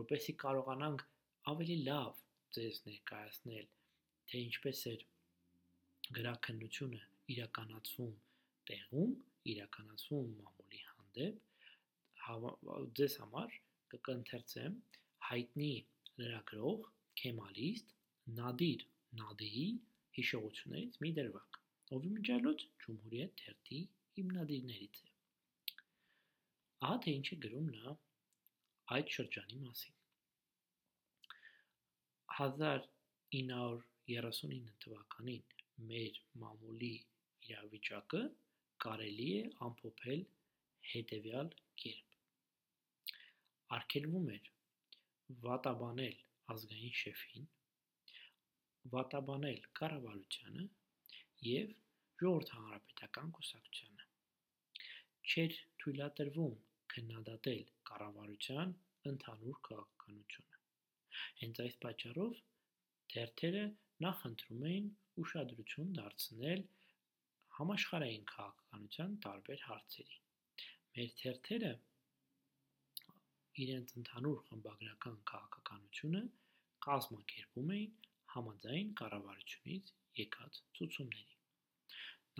որպեսզի 0.00 0.34
կարողանանք 0.44 1.06
ավելի 1.54 1.78
լավ 1.88 2.20
ձեզ 2.58 2.82
ներկայացնել 2.90 3.66
թե 4.30 4.42
ինչպես 4.50 4.84
էր 4.92 5.06
գրաքննությունը 6.20 7.02
իրականացվում 7.36 8.14
տեղում 8.70 9.16
իրականացվում 9.54 10.30
մամուլի 10.42 10.84
հանդեպ 10.90 11.34
ձեզ 13.00 13.18
համար 13.24 13.58
կընթերցեմ 14.08 14.80
հայտնի 15.28 15.74
լրագրող 16.22 16.88
Քեմալիստ 17.20 17.94
Նադիր 18.40 18.88
Նադիի 19.18 19.64
հիշողություններից 20.16 20.98
մի 21.04 21.10
դրվագ, 21.18 21.56
ով 21.96 22.04
իմիջիալոց 22.10 22.64
Ջումհուրիետ 22.84 23.32
թերթի 23.40 23.80
հիմնադիրներից 24.18 25.00
է։ 25.06 25.08
Ահա 26.88 26.96
թե 27.04 27.14
ինչ 27.20 27.26
է 27.34 27.36
գրում 27.46 27.68
նա 27.76 27.94
այդ 28.96 29.14
շրջանի 29.16 29.58
մասին։ 29.64 29.96
1939 32.40 34.70
թվականին 34.84 35.42
մեր 35.90 36.14
մամուլի 36.44 36.94
իրավիճակը 37.48 38.22
կարելի 38.84 39.26
է 39.40 39.42
ամփոփել 39.66 40.22
հետևյալ 40.92 41.52
կերպ 41.82 42.09
արգելվում 43.78 44.28
էր 44.36 44.50
վատաբանել 45.46 46.16
ազգային 46.54 46.94
շեֆին, 47.00 47.48
վատաբանել 48.94 49.66
կառավարությանը 49.80 50.64
եւ 51.48 51.74
ժողովրդահանրապետական 52.22 53.28
կուսակցությանը։ 53.36 54.06
Չէր 55.30 55.58
թույլատրվում 55.82 56.56
քննադատել 56.94 57.68
կառավարության 57.90 58.74
ընդհանուր 59.10 59.60
քաղաքականությունը։ 59.68 60.58
Հենց 61.42 61.60
այս 61.64 61.78
պատճառով 61.84 62.40
թերթերը 63.14 63.62
նախընտրում 64.06 64.66
էին 64.70 64.90
ուշադրություն 65.24 65.94
դարձնել 66.00 66.66
համաշխարհային 67.60 68.26
քաղաքականության 68.32 69.16
տարբեր 69.26 69.64
հարցերի։ 69.70 70.20
Մեր 70.98 71.10
թերթերը 71.22 71.72
իրենց 73.64 73.94
ընդհանուր 74.00 74.38
խմբագրական 74.48 75.16
քաղաքականությունը 75.30 76.22
կազմակերպում 76.86 77.72
էին 77.76 77.96
համաձայն 78.34 78.92
կառավարությունից 79.00 79.92
եկած 80.20 80.60
ցուցումների։ 80.78 81.38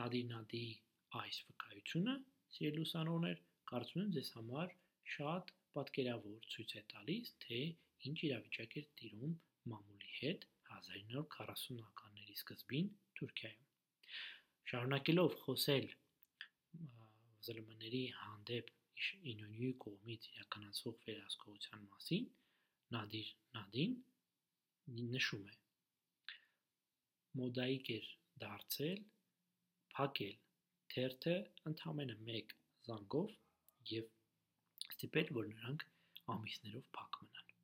Նադի-Նադիի 0.01 0.73
այս 1.21 1.41
վկայությունը, 1.49 2.15
սիրելի 2.57 2.85
ուսանողներ, 2.87 3.43
կարծում 3.73 4.03
եմ 4.05 4.13
ձեզ 4.17 4.31
համար 4.37 4.75
շատ 5.15 5.53
պատկերավոր 5.77 6.49
ցույց 6.55 6.75
է 6.81 6.83
տալիս, 6.95 7.33
թե 7.45 7.61
ինչ 8.11 8.19
իրավիճակ 8.31 8.77
էր 8.81 8.87
տիրում 9.01 9.35
մամուլի 9.73 10.13
հետ 10.21 10.47
1940-ականների 10.71 12.37
սկզբին 12.41 12.93
Թուրքիայում։ 13.21 13.67
Շարունակելով 14.71 15.37
խոսել 15.45 15.87
ԶԼՄ-ների 17.47 18.05
հանդեպ 18.21 18.75
Ինոնյուի 19.33 19.73
կողմից 19.85 20.29
իրականացվող 20.31 20.97
վերահսկողության 21.07 21.85
մասին, 21.95 22.29
Նադիր 22.95 23.29
Նադին 23.57 23.97
նշում 25.15 25.45
է. 25.51 25.57
Մոդայիկ 27.41 27.91
էր 27.97 28.09
դարձել, 28.43 29.03
փակել 29.97 30.37
թերթը 30.95 31.37
ընդամենը 31.71 32.17
1 32.39 32.55
զանգով 32.89 33.37
եւ 33.93 34.11
ստիպել, 34.91 35.33
որ 35.39 35.51
նրանք 35.53 35.87
ամիսներով 36.35 36.89
փակ 36.97 37.21
մնան։ 37.23 37.55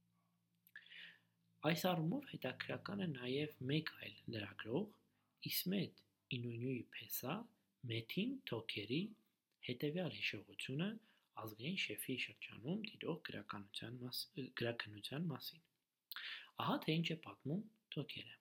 Այս 1.71 1.85
առումով 1.91 2.31
հետաքրական 2.33 3.03
է 3.07 3.09
նաև 3.13 3.57
մեկ 3.73 3.93
այլ 4.07 4.17
լրագրող 4.37 5.49
Իսմետ 5.51 6.03
Ինոնյուի 6.37 6.83
Փեսա 6.97 7.35
Մեթին 7.91 8.37
Թոքերի 8.51 9.03
հետևյալ 9.67 10.15
հիշողությունը 10.21 10.89
ազգային 11.43 11.79
շեֆի 11.83 12.15
շրջանում 12.25 12.81
տիրող 12.91 13.19
գրականության 13.29 13.95
մաս, 14.03 14.19
գրականության 14.61 15.23
մասին։ 15.33 15.63
Ահա 16.65 16.77
թե 16.85 16.91
ինչ 17.01 17.09
է 17.15 17.17
պատմում 17.27 17.63
Թոքերը։ 17.97 18.37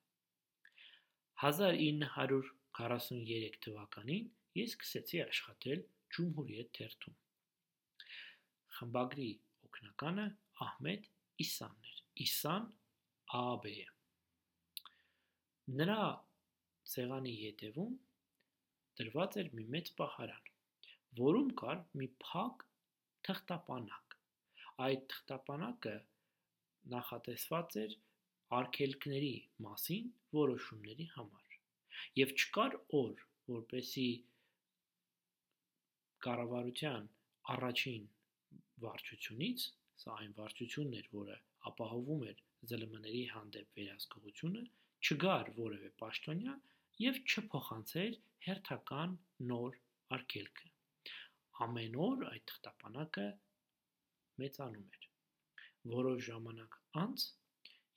1943 1.45 3.57
թվականին 3.65 4.25
ես 4.59 4.69
սկսեցի 4.75 5.17
աշխատել 5.25 5.79
Ջումհուրիետ 6.15 6.69
թերթում։ 6.77 7.15
Խմբագրի 8.77 9.31
օգնականը 9.67 10.25
Ահմեդ 10.65 11.03
Իսանն 11.45 11.81
էր։ 11.91 11.99
Իսան 12.25 12.63
ԱԱԲ-ը։ 13.35 13.87
Նրա 15.79 16.01
սեղանի 16.93 17.33
ետևում 17.41 17.93
դրված 18.99 19.31
էր 19.41 19.47
մի 19.59 19.65
մեծ 19.75 19.87
պահարան, 19.99 20.49
որում 21.19 21.49
կար 21.61 21.79
մի 21.99 22.07
փակ 22.23 22.65
թղթապանակ։ 23.27 24.15
Այդ 24.85 25.05
թղթապանակը 25.13 25.95
նախատեսված 26.93 27.77
էր 27.83 27.95
արգելքների 28.59 29.35
մասին 29.65 30.11
որոշումների 30.37 31.07
համար։ 31.15 31.55
Եվ 32.19 32.33
չկար 32.35 32.75
օր, 32.99 33.23
որպեսի 33.55 34.07
կառավարության 36.27 37.09
առաջին 37.55 38.05
վարչությունից, 38.85 39.65
սա 40.03 40.15
այն 40.21 40.37
վարչությունն 40.39 40.99
էր, 41.01 41.09
որը 41.17 41.39
ապահովում 41.71 42.23
էր 42.29 42.45
ԶԼՄ-ների 42.69 43.25
հանդեպ 43.33 43.79
վերահսկողությունը, 43.79 44.63
չգար 45.05 45.51
որևէ 45.59 45.91
պաշտոնյա 46.03 46.55
եւ 47.05 47.21
չփոխանցեր 47.25 48.17
հերթական 48.47 49.19
նոր 49.51 49.77
արգելքը։ 50.17 50.74
Ամեն 51.63 51.93
օր 52.03 52.23
այդ 52.27 52.43
թղթապանակը 52.51 53.25
մեծանում 54.41 54.87
էր։ 54.95 55.05
Որոշ 55.91 56.23
ժամանակ 56.25 56.73
անց 57.01 57.27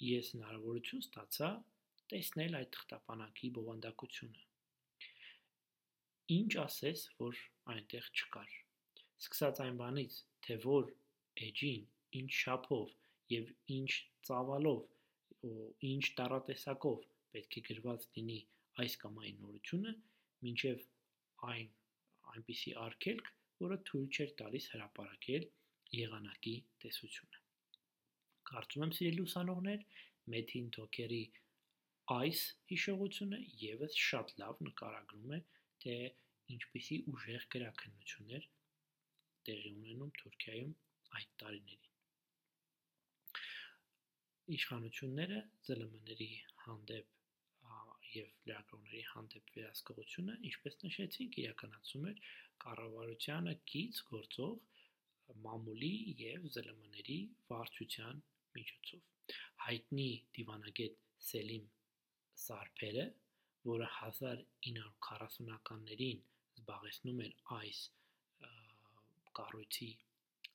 ես 0.09 0.29
հնարավորություն 0.35 1.03
ստացա 1.05 1.49
տեսնել 2.13 2.55
այդ 2.59 2.71
թղթապանակի 2.77 3.51
բովանդակությունը։ 3.57 4.45
Ինչ 6.37 6.53
ասես, 6.63 7.03
որ 7.19 7.41
այնտեղ 7.75 8.07
չկար։ 8.21 8.55
Սկսած 9.25 9.63
այն 9.65 9.81
բանից, 9.81 10.21
թե 10.47 10.59
որ 10.65 10.93
էջին, 11.49 11.89
ինչ 12.21 12.31
շափով 12.39 12.95
եւ 13.35 13.51
ինչ 13.79 13.91
ծավալով 14.29 15.49
ու 15.49 15.67
ինչ 15.91 16.05
տարատեսակով 16.21 17.03
պետք 17.35 17.59
է 17.59 17.65
գրված 17.71 18.07
լինի 18.19 18.39
այս 18.85 18.97
կամ 19.03 19.19
այն 19.25 19.43
նորությունը, 19.43 19.97
մինչև 20.47 20.87
այն 21.51 21.69
այնպիսի 22.35 22.75
արգելք, 22.85 23.33
որը 23.65 23.79
թույլ 23.91 24.07
չէր 24.17 24.33
տալիս 24.41 24.69
հրապարակել 24.75 25.47
եղանակի 25.99 26.55
տեսությունը։ 26.85 27.43
Կարծում 28.51 28.85
եմ, 28.87 28.93
սիրելի 28.99 29.25
ուսանողներ, 29.29 29.85
Մեթին 30.35 30.69
Թոքերի 30.77 31.23
այս 32.15 32.45
հիշողությունը 32.71 33.39
եւս 33.63 33.99
շատ 34.05 34.33
լավ 34.43 34.63
նկարագրում 34.69 35.35
է, 35.37 35.41
թե 35.85 35.97
ինչպիսի 36.55 36.99
ուժեղ 37.13 37.45
գրաքննություններ 37.55 38.49
տեղի 39.49 39.73
ունենում 39.81 40.15
Թուրքիայում 40.23 40.73
այդ 41.19 41.37
տարիներին։ 41.43 41.87
Իշխանությունները 44.57 45.39
ԶԼՄ-ների 45.69 46.31
հանդեպ 46.65 47.15
եւ 48.09 48.29
լրագրողների 48.49 49.03
հանդեպ 49.13 49.51
վերահսկողությունը, 49.57 50.35
ինչպես 50.51 50.79
նշեցինք, 50.85 51.39
իրականացում 51.43 52.07
էր 52.13 52.23
կառավարությանը 52.65 53.55
կից 53.73 53.95
գործող 54.13 54.55
մամուլի 55.45 55.91
եւ 56.21 56.41
ԶԼՄ-ների 56.55 57.19
վարչության 57.51 58.17
միջոցով։ 58.59 59.03
Հայտնի 59.65 60.07
դիվանագետ 60.39 60.95
Սելիմ 61.29 61.67
Սարփերը, 62.45 63.05
որը 63.69 63.89
1940-ականներին 63.99 66.21
զբաղեցնում 66.59 67.21
էր 67.27 67.35
այս 67.59 67.81
կառույցի 69.41 69.91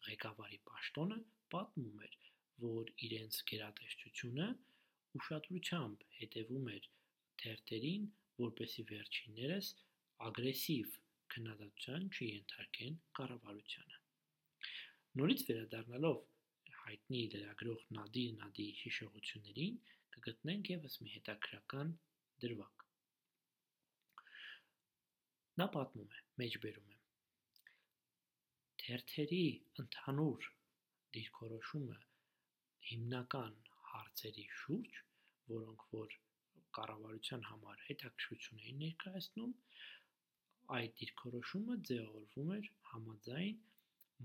ղեկավարի 0.07 0.59
պաշտոնը, 0.69 1.17
պատմում 1.53 1.97
էր, 2.07 2.15
որ 2.63 2.85
իրենց 3.07 3.33
գերատեսչությունը 3.51 4.47
ուշադրությամբ 5.19 5.97
հետևում 6.17 6.65
էր 6.75 6.83
թերթերին, 7.43 8.03
որպեսի 8.43 8.83
վերջիններս 8.91 9.67
ագրեսիվ 10.29 10.87
քննադատության 11.33 12.07
չենթարկեն 12.13 13.01
կառավարությանը։ 13.19 13.99
Նորից 15.21 15.43
վերադառնալով 15.49 16.21
հայտնի 16.83 17.19
լրագրող 17.33 17.83
Նադիր 17.97 18.31
Նադիի 18.39 18.71
հիշողություններին 18.79 19.75
կգտնենք 20.15 20.71
եւս 20.73 20.97
մի 21.03 21.11
հետաքրական 21.13 21.93
դրվագ։ 22.43 22.83
Նա 25.61 25.67
պատմում 25.75 26.13
է, 26.17 26.21
մեջբերում 26.41 26.91
է. 26.93 26.97
Թերթերի 28.83 29.43
ընդհանուր 29.83 30.49
դիրքորոշումը 31.17 31.99
հիմնական 32.89 33.57
հարցերի 33.93 34.45
շուրջ, 34.59 35.01
որոնք 35.53 35.85
որ 35.93 36.15
կառավարության 36.77 37.45
համար 37.49 37.83
հետաքրքրություն 37.89 38.63
էին 38.65 38.81
ներկայացնում, 38.83 39.53
այդ 40.77 40.93
դիրքորոշումը 40.99 41.75
ձևավորվում 41.89 42.51
էր 42.57 42.67
համաձայն 42.89 43.57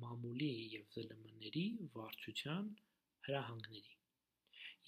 մամուլի 0.03 0.51
եւ 0.75 0.85
ԶԼՄ-ների 0.95 1.65
վարչության 1.95 2.69
հրահանգների։ 3.29 3.97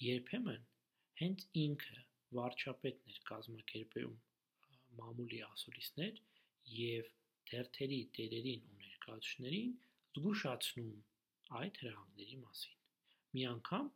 Երբեմն 0.05 0.67
հենց 1.21 1.47
ինքը 1.63 1.97
վարչապետն 2.37 3.13
էր 3.13 3.19
կազմակերպում 3.31 4.13
մամուլի 5.01 5.41
ասուլիսներ 5.47 6.21
եւ 6.77 7.09
թերթերի 7.51 7.99
տերերին 8.17 8.69
ու 8.71 8.79
ներկայացուցիչներին 8.85 9.73
զգուշացնում 10.17 10.95
այդ 11.61 11.81
հրահանգների 11.83 12.39
մասին։ 12.45 12.79
Մի 13.35 13.43
անգամ 13.51 13.91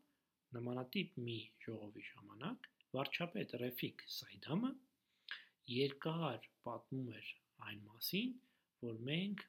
նմանատիպ 0.57 1.17
մի 1.29 1.39
ժողովի 1.65 2.05
ժամանակ 2.09 2.69
վարչապետ 2.97 3.57
Ռեֆիկ 3.63 4.05
Սայդամը 4.17 4.71
երկար 5.75 6.47
պատմում 6.67 7.09
էր 7.19 7.33
այն 7.69 7.81
մասին, 7.89 8.33
որ 8.85 8.99
մենք 9.09 9.45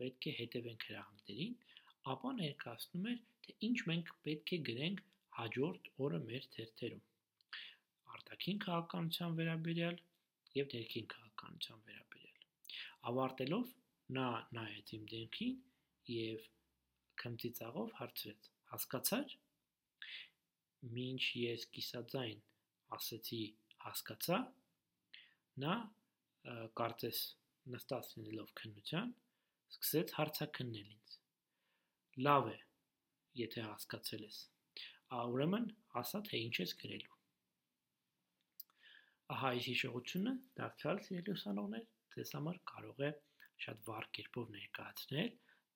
պետք 0.00 0.28
է 0.30 0.34
հետևենք 0.38 0.86
հրահանգներին, 0.88 1.56
ապա 2.12 2.30
ներկայացնում 2.38 3.08
էր, 3.12 3.18
թե 3.46 3.56
ինչ 3.68 3.76
մենք 3.90 4.12
պետք 4.26 4.54
է 4.56 4.58
գրենք 4.68 5.02
հաջորդ 5.38 5.90
օրը 6.06 6.20
մեր 6.28 6.48
թերթերում։ 6.56 7.04
Արտաքին 8.16 8.58
քաղաքականության 8.64 9.36
վերաբերյալ 9.40 10.00
եւ 10.58 10.74
ներքին 10.76 11.06
քաղաքականության 11.12 11.84
վերաբերյալ։ 11.88 12.48
Ավարտելով 13.12 13.70
նա 14.18 14.26
նայեց 14.58 14.92
իմ 14.98 15.06
դեմքին 15.12 15.54
եւ 16.16 16.48
քմծիծաղով 17.22 17.96
հարցրեց. 18.00 18.50
հասկացա՞ր։ 18.72 19.32
Մինչ 20.96 21.22
ես 21.38 21.64
կիսաձայն 21.76 22.38
ասացի 22.96 23.42
հասկացա, 23.84 24.38
նա 25.64 25.74
կարծես 26.78 27.22
նստած 27.74 28.12
լինելով 28.18 28.52
քննության, 28.60 29.12
սկսեց 29.74 30.14
հարցաքննել 30.18 30.88
ինձ։ 30.94 31.16
Լավ 32.26 32.48
է, 32.52 32.58
եթե 33.42 33.66
հասկացել 33.68 34.24
ես։ 34.26 34.38
Ուրեմն 35.22 35.68
ասա 36.02 36.20
թե 36.28 36.40
ինչ 36.46 36.54
ես 36.62 36.74
գրելու։ 36.82 37.18
Ահա 39.32 39.50
այս 39.54 39.66
հիշողությունը 39.70 40.32
դարձյալ 40.60 41.02
սիրելի 41.06 41.34
ուսանողներ 41.36 41.84
ձեզ 42.14 42.32
համար 42.36 42.58
կարող 42.72 43.02
է 43.08 43.10
շատ 43.64 43.84
վառ 43.88 44.08
կերպով 44.18 44.50
ներկայացնել 44.56 45.30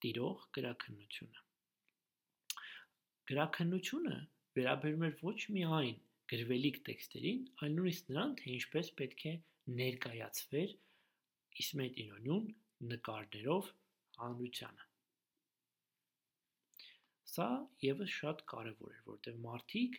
տիրող 0.04 0.46
գրաքննությունը։ 0.58 1.44
Գրաքննությունը 3.30 4.16
վերաբերում 4.58 5.06
էր 5.08 5.16
ոչ 5.28 5.38
միայն 5.56 6.00
գրվելիք 6.32 6.80
տեքստերին, 6.88 7.40
այլ 7.62 7.76
նույնիսկ 7.76 8.10
նրան, 8.12 8.34
թե 8.40 8.52
ինչպես 8.56 8.90
պետք 9.00 9.24
է 9.30 9.34
ներկայացվեր 9.80 10.74
Իսմետ 11.62 11.98
Ինոնյուն 12.02 12.50
նկարներով 12.92 13.70
հանրությանը։ 14.20 14.84
Սա 17.36 17.46
եւս 17.84 18.12
շատ 18.16 18.44
կարեւոր 18.52 18.92
էր, 18.96 19.00
որտեղ 19.06 19.40
մարդիկ 19.46 19.96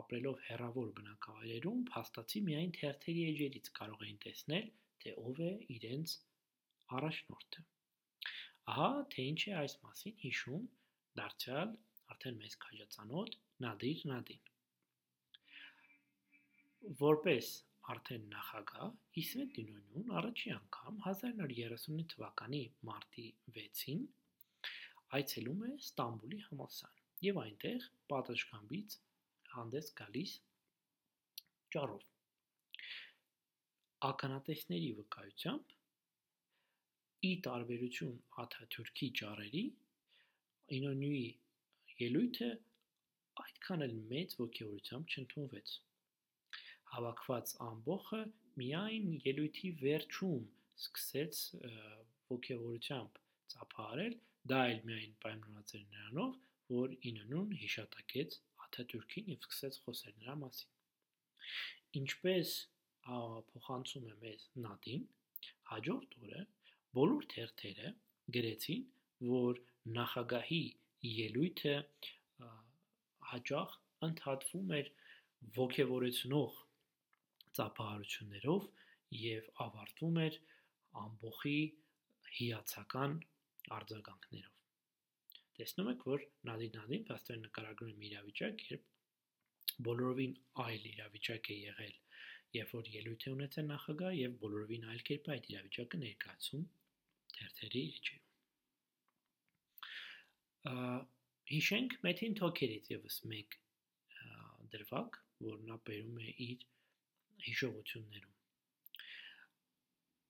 ապրելով 0.00 0.40
հերավոր 0.46 0.88
բնակավայրերում 0.96 1.84
փաստացի 1.92 2.42
միայն 2.48 2.72
թերթերի 2.78 3.22
էջերից 3.30 3.70
կարող 3.78 4.02
էին 4.06 4.18
տեսնել, 4.24 4.66
թե 5.04 5.14
ով 5.22 5.40
է 5.46 5.52
իրենց 5.76 6.16
առաջնորդը։ 6.98 7.64
Ահա 8.72 8.90
թե 9.14 9.26
ինչ 9.30 9.40
է 9.46 9.54
այս 9.60 9.76
մասին 9.86 10.16
հիշում 10.24 10.66
դարձյալ 11.20 11.72
արդեն 12.14 12.40
մեծ 12.42 12.56
քաջածանոթ 12.66 13.38
Նադիր 13.64 14.02
Նադին։ 14.10 14.42
Որպես 17.02 17.52
արդեն 17.92 18.24
նախագահ 18.32 19.20
Իսմետ 19.22 19.50
Դինոնյուն 19.56 20.08
առաջի 20.20 20.52
անգամ 20.56 20.96
1939 21.10 22.06
թվականի 22.12 22.62
մարտի 22.88 23.26
6-ին 23.58 24.02
այցելում 25.18 25.62
է 25.68 25.70
Ստամբուլի 25.76 26.40
համալսարան 26.48 27.06
եւ 27.26 27.40
այնտեղ 27.44 27.86
պատշգամբից 28.12 28.98
հանդես 29.54 29.92
գալիս 30.02 30.34
ճառով 31.76 32.04
ականատեսների 34.10 34.90
վկայությամբ 35.00 35.74
ի 37.30 37.32
տարբերություն 37.48 38.16
Աթաթուրքի 38.46 39.08
ճառերի 39.20 39.64
Ինոնյուի 40.76 41.26
ելույթը 42.02 42.50
այդքան 43.46 43.84
էլ 43.86 43.94
մեծ 44.12 44.34
ողջավորությամբ 44.42 45.14
չընդունվեց 45.16 45.72
հավաքված 46.96 47.54
ամբողը 47.66 48.20
միայն 48.60 49.08
ելույթի 49.26 49.70
վերջում 49.82 50.44
սկսեց 50.82 51.40
ողջավորությամբ 52.32 53.20
ծափարել, 53.52 54.14
դա 54.52 54.60
էլ 54.72 54.80
միայն 54.90 55.14
պայմանավորված 55.24 55.74
էր 55.78 55.84
նրանով, 55.96 56.32
որ 56.76 56.94
իննուն 57.10 57.52
հիշատակեց 57.62 58.38
Աթաթուրքին 58.66 59.30
եւ 59.32 59.44
սկսեց 59.46 59.78
խոսել 59.84 60.16
նրա 60.22 60.34
մասին։ 60.42 62.00
Ինչպես 62.00 62.54
փոխանցում 63.06 64.08
է 64.10 64.14
մեզ 64.24 64.46
Նադին, 64.66 65.04
հաջորդ 65.70 66.16
օրը 66.22 66.42
բոլոր 66.98 67.28
թերթերը 67.32 67.92
գրեցին, 68.36 68.84
որ 69.30 69.60
նախագահի 69.98 70.62
ելույթը 71.12 71.76
հաճախ 73.30 73.76
ընդհատվում 74.08 74.72
էր 74.80 74.90
ողջավորեցնող 75.56 76.62
ծափահարություններով 77.56 78.68
եւ 79.20 79.48
ավարտվում 79.66 80.20
էր 80.26 80.38
ամբողի 81.02 81.60
հիացական 82.36 83.16
արձագանքներով։ 83.76 84.54
Տեսնում 85.56 85.90
եք, 85.92 86.02
որ 86.10 86.24
Նադին-Նադին 86.48 87.06
փաստորեն 87.10 87.44
նկարագրում 87.46 88.02
է 88.02 88.08
իրավիճակ, 88.10 88.64
երբ 88.72 88.82
բոլորովին 89.86 90.34
այլ 90.66 90.82
իրավիճակ 90.90 91.50
է 91.52 91.56
եղել, 91.62 91.94
երբ 92.56 92.74
որ 92.76 92.90
ելույթ 92.96 93.26
է 93.26 93.32
ունեցել 93.36 93.66
նախագահ 93.70 94.12
եւ 94.18 94.36
բոլորովին 94.42 94.86
այլ 94.92 95.02
կերպ 95.08 95.30
այդ 95.34 95.50
իրավիճակը 95.52 96.00
ներկայացում 96.02 96.64
թերթերի 97.36 97.82
էջերում։ 97.96 98.24
Հիշենք 101.56 101.90
Մեթին 102.06 102.38
Թոքերից 102.40 102.88
եւս 102.92 103.16
մեկ 103.32 103.58
դրվագ, 104.72 105.18
որ 105.46 105.60
նա 105.68 105.76
բերում 105.88 106.18
է 106.26 106.32
իր 106.46 106.64
հիշողություններում։ 107.46 108.34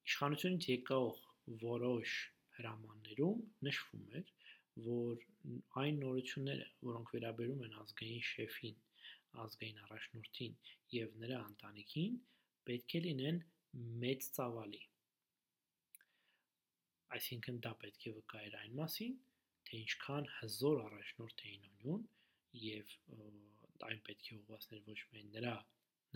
Իշխանությունից 0.07 0.67
եկող 0.73 1.23
որոշ 1.63 2.17
հրամաններում 2.57 3.41
նշվում 3.67 4.07
էր, 4.21 4.33
որ 4.87 5.25
այն 5.83 6.01
նորությունները, 6.03 6.67
որոնք 6.89 7.13
վերաբերում 7.17 7.63
են 7.67 7.77
ազգային 7.83 8.25
շեֆին, 8.31 8.81
ազգային 9.45 9.81
առաջնորդին 9.87 10.57
եւ 10.97 11.17
նրա 11.23 11.39
ընտանիքին, 11.51 12.19
պետք 12.71 12.97
է 12.99 13.01
լինեն 13.07 13.41
մեծ 14.05 14.29
ծավալի։ 14.39 14.83
Այսինքն 17.17 17.61
դա 17.67 17.73
պետք 17.85 18.07
է 18.11 18.13
վկայեր 18.19 18.59
այն 18.61 18.77
մասին, 18.81 19.17
թե 19.69 19.81
ինչքան 19.83 20.29
հզոր 20.37 20.83
առաջնորդ 20.87 21.45
էին 21.51 21.69
ունյուն 21.71 22.05
եւ 22.67 22.95
այն 23.91 24.03
պետք 24.09 24.31
է 24.33 24.39
ուղղացներ 24.41 24.85
ոչ 24.91 25.01
միայն 25.13 25.33
նրա 25.37 25.55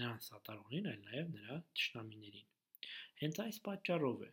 նրան 0.00 0.22
սատարողին, 0.26 0.90
այլ 0.92 1.02
նաև 1.08 1.34
նրա 1.38 1.58
ճշտամիներին։ 1.80 2.48
Հենց 3.22 3.42
այս 3.46 3.58
պատճառով 3.70 4.22
է, 4.26 4.30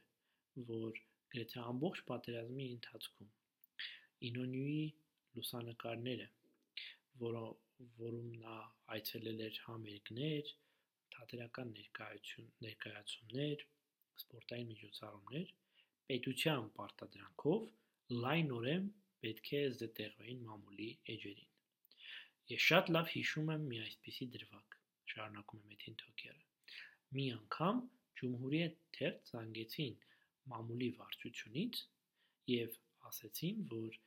որ 0.72 1.02
գրեթե 1.34 1.64
ամբողջ 1.72 2.06
պատերազմի 2.12 2.68
ընթացքում 2.78 3.34
Ինոնյուի 4.28 4.84
լուսանկարները, 5.38 6.28
որը 7.24 7.42
որում 7.98 8.30
նա 8.44 8.56
այցելել 8.96 9.44
էր 9.48 9.60
համերգներ, 9.66 10.54
թատերական 11.16 11.74
ներկայություն, 11.80 12.48
ներկայացումներ, 12.66 13.66
սպորտային 14.24 14.72
միջոցառումներ, 14.72 15.54
պետության 16.12 16.72
պարտադրանքով 16.80 17.70
լայնորեն 18.26 18.90
պետք 19.26 19.54
է 19.60 19.64
զտեղվեին 19.78 20.44
մամուլի 20.50 20.90
էջերին։ 21.18 21.54
Ես 22.56 22.68
շատ 22.72 22.92
լավ 22.98 23.14
հիշում 23.18 23.54
եմ 23.58 23.70
մի 23.74 23.84
այսպիսի 23.86 24.32
դրվագ 24.38 24.77
շարունակում 25.14 25.62
է 25.64 25.70
Մեթին 25.72 25.98
Թոքերը։ 26.02 26.44
Մի 27.18 27.26
անգամ 27.38 27.82
Ջումհուրիետ 28.22 28.78
թերթ 28.98 29.32
զանգեցին 29.32 29.96
մամուլի 30.54 30.90
վարչությունից 31.00 31.82
եւ 32.54 32.78
ասեցին, 33.12 33.64
որ 33.74 33.98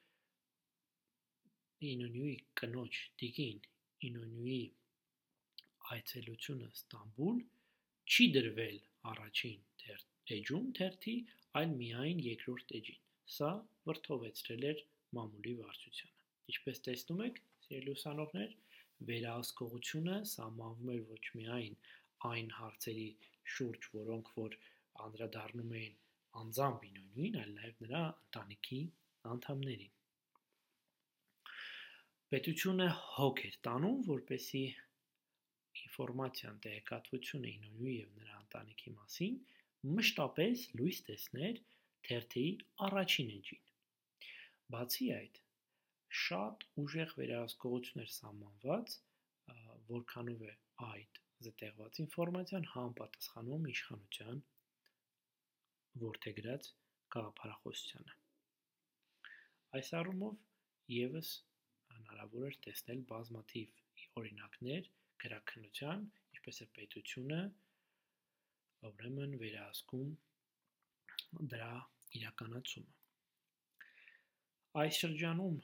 Ինոնյուի 1.90 2.36
կնոջ 2.60 3.00
Տիգին 3.22 3.60
Ինոնյուի 4.10 4.60
այցելությունը 5.94 6.68
Ստամբուլ 6.80 7.38
չի 8.10 8.26
դրվել 8.36 8.78
առաջին 9.10 9.60
թերթ 9.82 10.34
էջում 10.36 10.66
թերթի, 10.78 11.14
այլ 11.60 11.72
միայն 11.80 12.20
երկրորդ 12.26 12.74
էջին։ 12.78 13.00
Սա 13.36 13.50
վրթովեցրել 13.88 14.66
էր 14.70 14.82
մամուլի 15.18 15.54
վարչությանը։ 15.60 16.26
Ինչպես 16.52 16.82
տեսնում 16.86 17.22
եք, 17.26 17.40
սիրելի 17.66 17.94
ուսանողներ, 17.96 18.54
վերահսկողությունը 19.08 20.16
սահմանվում 20.32 20.90
էր 20.94 21.02
ոչ 21.10 21.24
միայն 21.40 21.76
այն 22.30 22.50
հարցերի 22.58 23.06
շուրջ, 23.54 23.88
որոնք 23.96 24.30
որ 24.36 24.56
անդրադառնում 25.06 25.72
էին 25.80 25.96
անձամբ 26.40 26.84
ինոնույն, 26.90 27.38
այլ 27.42 27.54
նաև 27.56 27.80
նրա 27.86 28.02
ընտանիքի 28.26 28.80
անդամներին։ 29.34 29.96
Պետությունը 32.30 32.88
հոգ 33.16 33.40
էր 33.48 33.56
տանում, 33.66 34.02
որպեսի 34.10 34.64
ինֆորմացիան 35.80 36.60
տեղեկատվությունը 36.66 37.50
ինոնյու 37.56 37.94
եւ 37.94 38.12
նրա 38.20 38.36
ընտանիքի 38.44 38.92
մասին 38.98 39.40
մշտապես 39.96 40.64
լույս 40.80 41.00
տեսներ 41.08 41.60
թերթի 42.06 42.46
առաջին 42.86 43.32
էջին։ 43.36 43.64
Բացի 44.74 45.08
այդ, 45.16 45.40
շատ 46.18 46.64
ուժեղ 46.82 47.12
վերահսկողություն 47.20 48.02
էր 48.04 48.12
սահմանված, 48.16 48.94
որքանով 49.90 50.42
է 50.46 50.54
այդ 50.86 51.20
զտեղված 51.46 52.00
ինֆորմացիան 52.04 52.66
համապատասխանում 52.72 53.68
իշխանության 53.72 54.42
որթեգրած 56.04 56.70
գաղափարախոսությանը։ 57.14 58.16
Այս 59.78 59.92
առումով 60.00 60.36
եւս 60.94 61.32
հնարավոր 61.94 62.46
էր 62.50 62.58
տեսնել 62.66 63.02
բազմաթիվ 63.14 64.12
օրինակներ 64.20 64.90
գրաքննության, 65.24 66.06
ինչպես 66.34 66.62
է 66.64 66.68
պետությունը 66.78 67.40
ուրեմն 68.90 69.36
վերահսկում 69.42 70.14
դրա 71.54 71.72
իրականացումը։ 72.20 72.94
Այս 74.80 75.00
շրջանում 75.02 75.58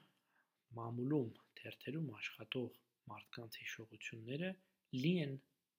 մամուլում 0.78 1.30
թերթերում 1.60 2.08
աշխատող 2.20 2.78
մարդկանց 3.12 3.58
հիշողությունները 3.62 4.50
լի 5.02 5.12
են 5.26 5.34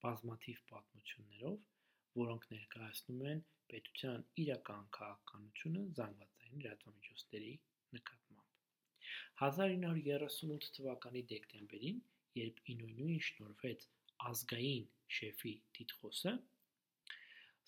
բազմաթիվ 0.05 0.63
պատմություններով, 0.71 1.57
որոնք 2.21 2.47
ներկայացնում 2.53 3.23
են 3.31 3.41
պետության 3.71 4.25
իրական 4.43 4.85
քաղաքականությունը 4.97 5.83
զանգվածային 5.99 6.63
լրատվամիջոցների 6.65 7.53
նկատմամբ։ 7.97 8.37
1938 9.47 10.69
թվականի 10.77 11.23
դեկտեմբերին, 11.31 12.01
երբ 12.41 12.61
Ինոնյուին 12.73 13.23
շնորհվեց 13.27 13.87
ազգային 14.31 14.85
շեֆի 15.17 15.53
տիտղոսը, 15.77 16.33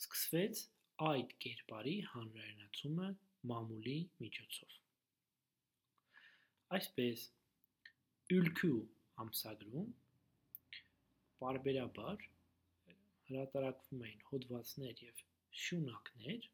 սկսվեց 0.03 0.63
այդ 1.09 1.33
կերպարի 1.45 1.95
հանրայնացումը 2.13 3.09
մամուլի 3.53 3.99
միջոցով։ 4.23 4.79
Այսպես 6.77 7.21
Ülkü 8.35 8.67
ամսագրում 9.21 9.87
պարբերաբար 11.39 12.25
հրատարակվում 13.29 14.03
էին 14.09 14.21
հոդվածներ 14.27 15.01
եւ 15.05 15.23
սյունակներ, 15.61 16.45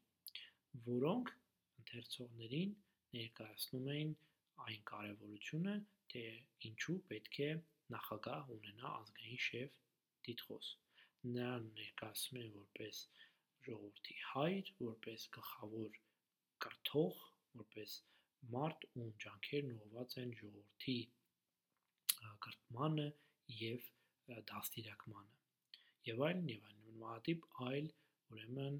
որոնք 0.86 1.34
ընթերցողներին 1.82 2.72
ներկայացնում 3.18 3.92
էին 3.96 4.16
այն 4.68 4.88
կարևորությունը, 4.92 5.76
թե 6.14 6.24
ինչու 6.70 6.98
պետք 7.12 7.38
է 7.50 7.52
նախագահ 7.98 8.56
ունենա 8.56 8.96
ազգային 9.02 9.44
շեֆ 9.50 9.78
դիտխոս։ 10.30 10.74
Նրան 11.36 11.70
ներկայացնում 11.82 12.42
են 12.46 12.52
որպես 12.56 13.04
ժողովրդի 13.68 14.20
հայր, 14.32 14.74
որպես 14.90 15.30
գլխավոր 15.38 16.04
կրթող, 16.64 17.24
որպես 17.60 18.02
մարդ, 18.54 18.86
ում 19.00 19.12
ջանքերն 19.24 19.72
ուղղված 19.76 20.16
են 20.22 20.34
ժողովրդի 20.40 20.98
կրթմանը 22.46 23.06
եւ 23.60 23.88
դաստիարակմանը 24.50 25.36
եւ 26.10 26.22
այլն 26.28 26.52
եւ 26.52 26.68
այլն 26.70 26.84
նմանատիպ 26.92 27.48
այլ 27.70 27.88
ուրեմն 28.36 28.78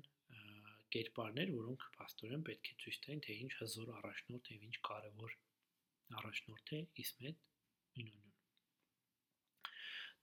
կերպարներ, 0.94 1.50
որոնք 1.56 1.84
աստորեն 2.04 2.44
պետք 2.46 2.70
է 2.72 2.76
ցույց 2.82 2.98
տային, 3.06 3.22
թե 3.26 3.36
ինչ 3.44 3.50
հզոր 3.60 3.90
առաջնորդ 4.00 4.50
եւ 4.52 4.66
ինչ 4.68 4.76
կարեւոր 4.88 5.34
առաջնորդ 6.20 6.72
է 6.76 6.80
Իսմետ 7.02 7.42
Ինոնյուն։ 8.02 8.32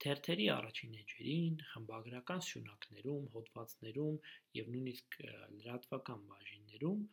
Թերթերի 0.04 0.48
առաջին 0.54 0.96
էջերին, 1.02 1.60
խմբագրական 1.74 2.42
սյունակներում, 2.48 3.28
հոդվածներում 3.36 4.18
եւ 4.60 4.72
նույնիսկ 4.76 5.20
լրատվական 5.58 6.26
բաժիններում 6.32 7.04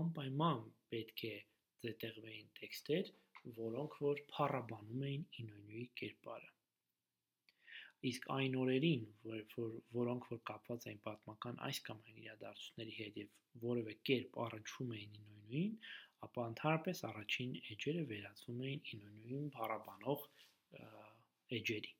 անպայման 0.00 0.66
պետք 0.94 1.24
է 1.30 1.36
զետեղվեին 1.84 2.48
տեքստեր, 2.60 3.12
որոնք 3.58 3.98
որ 4.04 4.22
փառաբանում 4.32 5.04
էին 5.10 5.22
Ինոնյուի 5.42 5.84
կերպարը։ 6.00 6.50
Իսկ 8.10 8.26
այն 8.36 8.54
օրերին, 8.60 9.02
որ, 9.28 9.40
որ 9.56 9.72
որոնք 9.96 10.28
որ 10.32 10.40
կապված 10.50 10.86
էին 10.90 11.00
պատմական 11.06 11.58
այս 11.68 11.80
կամ 11.88 11.98
այն 12.06 12.20
իրադարձությունների 12.22 12.94
հետ 13.00 13.18
եւ 13.20 13.34
որևէ 13.64 13.96
կերպ 14.10 14.38
առնչվում 14.44 14.94
էին 14.96 15.18
Ինոնյուին, 15.20 15.74
ապա 16.26 16.46
ընդհանրապես 16.52 17.02
առաջին 17.10 17.52
էջերը 17.74 18.04
վերածվում 18.12 18.62
էին 18.70 18.82
Ինոնյուին 18.96 19.50
փառաբանող 19.56 20.24
էջերի։ 21.60 21.92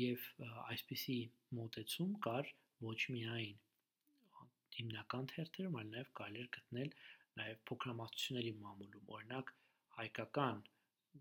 Եվ 0.00 0.28
այսպիսի 0.74 1.18
մոտեցում 1.60 2.14
կար 2.26 2.54
ոչ 2.86 3.00
միայն 3.16 3.58
հիմնական 4.80 5.26
թերթերում, 5.30 5.78
այլ 5.80 5.88
նաև 5.94 6.12
կարելի 6.18 6.42
էր 6.42 6.50
գտնել 6.56 6.92
նաև 7.40 7.64
փոքրամասնությունների 7.70 8.52
մամուլում, 8.64 9.08
օրինակ 9.16 9.52
հայկական 10.00 10.60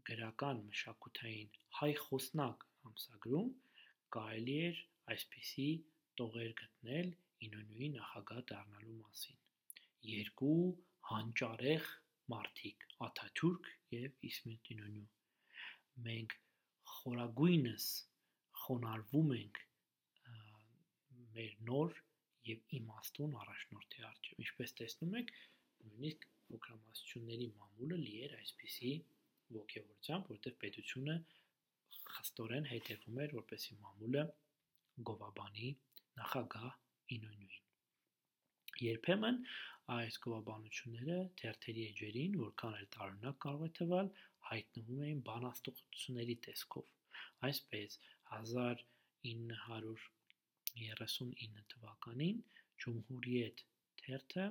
գրական 0.09 0.61
մշակութային 0.69 1.55
հայ 1.79 1.89
խոսնակ 2.03 2.65
ամսագրում 2.89 3.49
կարելի 4.15 4.55
էր 4.69 4.83
այսպիսի 5.15 5.67
տողեր 6.21 6.53
գտնել 6.61 7.09
Ինոնյուի 7.47 7.87
նախագահ 7.95 8.39
դառնալու 8.51 8.95
մասին։ 9.01 9.37
Երկու 10.09 10.63
հանճարեղ 11.09 11.85
մարդիկ՝ 12.33 12.85
Աթաթուրք 13.07 13.69
եւ 13.95 14.25
Իսմետ 14.29 14.71
Ինոնյու։ 14.75 15.05
Մենք 16.07 16.35
խորագույնս 16.95 17.87
խոնարհվում 18.63 19.31
ենք 19.39 19.61
մեր 21.37 21.55
նոր 21.69 22.01
եւ 22.49 22.75
իմաստուն 22.79 23.37
առաջնորդի 23.43 24.05
առջև։ 24.09 24.43
Ինչպես 24.45 24.75
տեսնում 24.79 25.15
եք, 25.19 25.33
նույնիսկ 25.85 26.27
փոքրամասնությունների 26.49 27.47
մամուլը 27.59 27.97
լի 28.03 28.13
էր 28.27 28.35
այսպիսի 28.39 28.93
ողջավորությամբ, 29.59 30.29
որտեղ 30.33 30.55
պետությունը 30.63 31.15
խստորեն 32.15 32.69
հետևում 32.69 33.19
էր, 33.25 33.35
որպեսի 33.39 33.79
մամուլը 33.85 34.23
գովաբանի 35.09 35.69
նախագահ 36.19 36.69
Ինոնյուին։ 37.15 37.65
Երբեմն 38.85 39.37
այս 39.95 40.17
գովաբանությունները 40.25 41.17
թերթերի 41.41 41.85
էջերին, 41.91 42.37
որքան 42.43 42.77
էլ 42.79 42.89
տարօրինակ 42.95 43.39
կարող 43.45 43.65
է 43.65 43.71
թվալ, 43.79 44.11
հայտնվում 44.49 45.01
էին 45.07 45.23
բանաստեղծությունների 45.29 46.37
տեսքով։ 46.47 46.85
Այսպես 47.49 47.97
1939 50.77 51.65
թվականին 51.73 52.41
Ջումհուրիետ 52.83 53.63
թերթը 54.01 54.45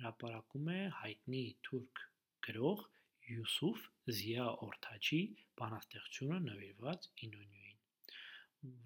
հրապարակում 0.00 0.70
է 0.74 0.80
հայտնի 1.00 1.42
թուրք 1.68 2.02
գրող 2.46 2.84
Յուսուֆ 3.32 3.82
Զիա 4.16 4.46
Օրթաչի 4.66 5.20
բանաստեղծությունը 5.60 6.38
նվիրված 6.46 7.06
Ինոնյուին, 7.26 7.78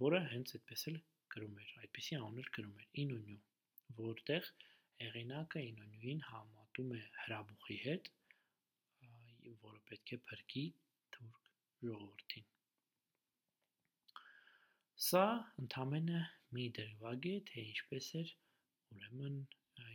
որը 0.02 0.20
հենց 0.32 0.52
այդպես 0.58 0.84
էլ 0.92 0.98
գրում 1.34 1.56
էր, 1.64 1.72
այդպիսի 1.82 2.18
անուններ 2.18 2.50
գրում 2.58 2.76
էր 2.82 3.00
Ինոնյու, 3.04 3.40
որտեղ 3.98 4.52
հեղինակը 5.02 5.64
Ինոնյուին 5.70 6.22
համատում 6.28 6.94
է 6.98 7.02
հրաբուխի 7.24 7.80
հետ, 7.88 8.12
որը 9.66 9.82
պետք 9.90 10.14
է 10.14 10.20
փրկի 10.30 10.64
թուրք 11.16 11.50
ժողովրդին։ 11.88 12.48
Սա 15.08 15.26
ընդամենը 15.62 16.22
մի 16.56 16.64
դրվագ 16.78 17.28
է, 17.30 17.36
թե 17.50 17.64
ինչպես 17.72 18.10
էր 18.20 18.34
ուրեմն 18.96 19.38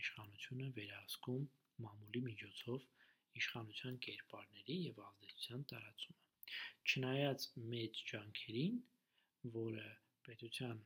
իշխանությունը 0.04 0.68
վերահսկում 0.78 1.46
մամուլի 1.86 2.22
միջոցով 2.28 2.88
իշխանության 3.42 4.00
կերպարների 4.06 4.76
եւ 4.88 5.00
ազդեցության 5.08 5.64
տարածումը։ 5.72 6.20
Չնայած 6.94 7.46
մեծ 7.74 8.02
ջանքերին, 8.12 8.76
որը 9.58 9.88
պետության 10.28 10.82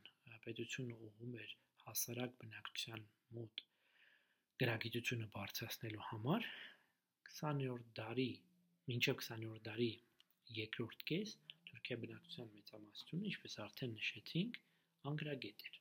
պետությունը 0.46 0.98
ուղում 1.08 1.34
էր 1.42 1.50
հասարակ 1.84 2.36
բնակչության 2.42 3.02
մոտ 3.38 3.64
գրագիտությունը 4.62 5.26
բարձրացնելու 5.34 6.06
համար 6.10 6.46
20-րդ 7.34 7.90
դարի 7.98 8.30
մինչև 8.92 9.20
20-րդ 9.26 9.66
դարի 9.68 9.90
երկրորդ 10.62 11.04
կես 11.12 11.34
Թուրքիա 11.68 11.96
բնակչության 12.04 12.48
մեծամասնությունը, 12.56 13.28
ինչպես 13.30 13.54
արդեն 13.64 13.94
նշեցինք, 13.98 14.58
անգրագետ 15.12 15.64
էր։ 15.68 15.78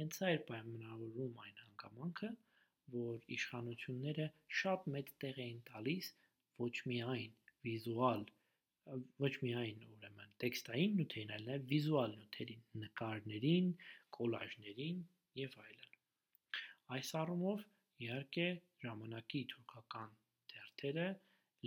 Հենց 0.00 0.18
այդ 0.30 0.42
պայմանավորում 0.50 1.38
այն 1.44 1.56
հանգամանքը, 1.62 2.30
որ 2.94 3.24
իշխանությունները 3.38 4.26
շատ 4.62 4.90
մեծ 4.96 5.14
տեղ 5.24 5.40
էին 5.44 5.62
տալիս 5.70 6.10
ոչ 6.64 6.74
միայն 6.92 7.32
վիզուալ 7.68 8.22
ոչ 9.22 9.32
միայն 9.44 9.80
ուրեմն 9.94 10.30
տեքստային 10.42 10.94
նյութերին, 10.98 11.32
այլ 11.36 11.42
նաև 11.48 11.64
վիզուալ 11.72 12.14
նյութերին, 12.18 12.62
նկարներին, 12.82 13.66
կոլաժներին 14.16 15.02
եւ 15.40 15.56
այլն։ 15.64 15.98
Այս 16.96 17.10
առումով 17.22 17.66
իհարկե 18.06 18.46
ժամանակի 18.84 19.42
թուրքական 19.52 20.14
թերթերը 20.52 21.08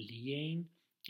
լի 0.02 0.22
էին 0.38 0.64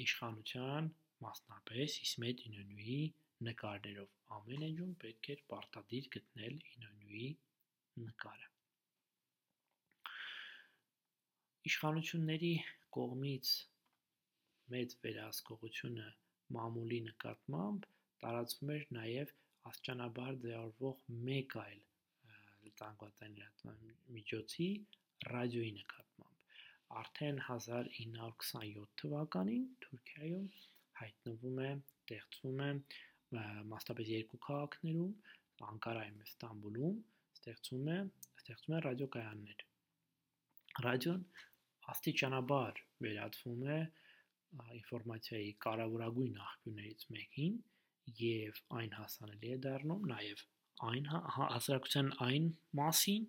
իշխանության 0.05 0.91
մասնապես 1.27 1.97
Իսմետ 2.07 2.43
Ինոնյուի 2.49 3.01
նկարներով։ 3.47 4.20
Ամեն 4.37 4.65
էջում 4.67 4.93
պետք 5.03 5.29
էր 5.35 5.43
պարտադիր 5.53 6.09
գտնել 6.15 6.57
Ինոնյուի 6.75 7.27
նկարը։ 8.05 8.49
Իշխանությունների 11.71 12.53
կողմից 12.97 13.53
մեծ 14.75 14.97
վերահսկողությունը 15.05 16.07
մամուլի 16.57 16.99
նկատմամբ 17.11 17.87
տարածվում 18.23 18.73
էր 18.77 18.85
նաև 18.97 19.33
աստիճանաբար 19.71 20.39
ձևավորվող 20.45 21.01
մեկ 21.29 21.55
այլ 21.63 21.81
լրատվական 22.81 23.37
միջոցի 24.17 24.67
ռադիոյի 25.31 25.73
նկատմամբ։ 25.77 26.45
Արդեն 27.01 27.41
1927 27.47 28.87
թվականին 29.01 29.67
Թուրքիայում 29.85 30.47
հայտնվում 31.01 31.61
է, 31.67 31.69
ստեղծվում 32.01 32.63
է 32.67 32.71
մասնապես 33.71 34.11
երկու 34.11 34.39
քաղաքներում, 34.47 35.11
Անկարայում 35.71 36.21
Ստամբուլում 36.25 36.95
ստեղծվում 37.37 37.89
է 37.95 37.97
ստեղծվում 38.41 38.75
են 38.77 38.83
ռադիոկայաններ։ 38.85 39.65
Ռադիոն 40.85 41.21
աստիճանաբար 41.93 42.81
վերածվում 43.05 43.67
է 43.75 43.79
ինֆորմացիայի 44.81 45.51
կարևորագույն 45.65 46.41
աղբյուրներից 46.47 47.05
մեկին 47.17 47.59
եւ 48.21 48.59
այն 48.79 48.97
հասանելի 48.97 49.53
է 49.55 49.59
դառնում 49.67 50.09
նաեւ 50.11 50.43
այն 50.89 51.07
հա, 51.11 51.19
հա, 51.35 51.47
հասարակության 51.53 52.11
այն 52.25 52.45
մասին, 52.79 53.25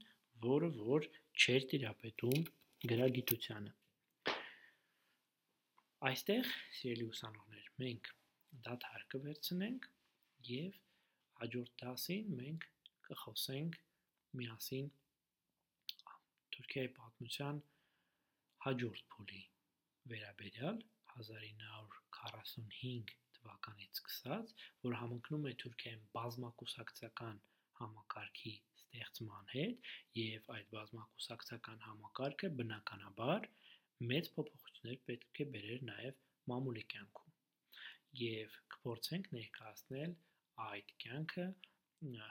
որը 0.46 0.68
որ 0.78 1.08
չեր 1.42 1.66
տիրապետում 1.72 2.44
գրագիտությանը։ 2.92 3.72
Այստեղ, 6.10 6.48
սիրելի 6.78 7.08
ուսանողներ, 7.12 7.66
մենք 7.82 8.08
դաթար 8.66 9.04
կվերցնենք 9.14 9.90
եւ 10.48 10.72
հաջորդ 11.40 11.72
դասին 11.82 12.24
մենք 12.40 12.62
կխոսենք 13.08 13.78
միասին 14.40 14.88
Թուրքիայի 16.56 16.90
պատմության 16.98 17.56
հաջորդ 18.66 19.04
փուլի 19.14 19.42
վերաբերյալ 20.12 20.76
1945 21.14 23.14
թվականից 23.36 23.98
սկսած, 24.00 24.52
որ 24.86 24.94
համընկնում 25.00 25.46
է 25.50 25.52
Թուրքիայում 25.62 26.04
բազմակուսակցական 26.16 27.36
համակարգի 27.80 28.54
ստեղծման 28.82 29.50
հետ 29.52 29.90
եւ 30.20 30.48
այդ 30.56 30.70
բազմակուսակցական 30.76 31.78
համակարգը 31.86 32.50
բնականաբար 32.60 33.48
մեծ 34.12 34.30
փոփոխություններ 34.36 35.00
պետք 35.10 35.42
է 35.44 35.46
բերեր 35.56 35.82
նաև 35.88 36.20
մամուլի 36.52 36.84
կյանքում 36.92 37.32
եւ 38.22 38.56
կփորձենք 38.74 39.30
ներկայացնել 39.38 40.14
այդ 40.68 40.92
կյանքը 41.04 41.46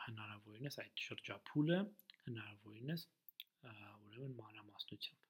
հնարավորինս 0.06 0.78
այդ 0.84 1.04
շրջափուլը 1.08 1.80
հնարավորինս 2.28 3.06
ուրեմն 3.72 4.34
մանրամասնությամբ 4.42 5.30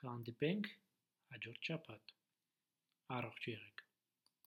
կհանդիպենք 0.00 0.70
հաջորդ 1.32 1.68
շաբաթ 1.70 2.14
առողջ 3.18 3.48
եղեք 3.52 3.75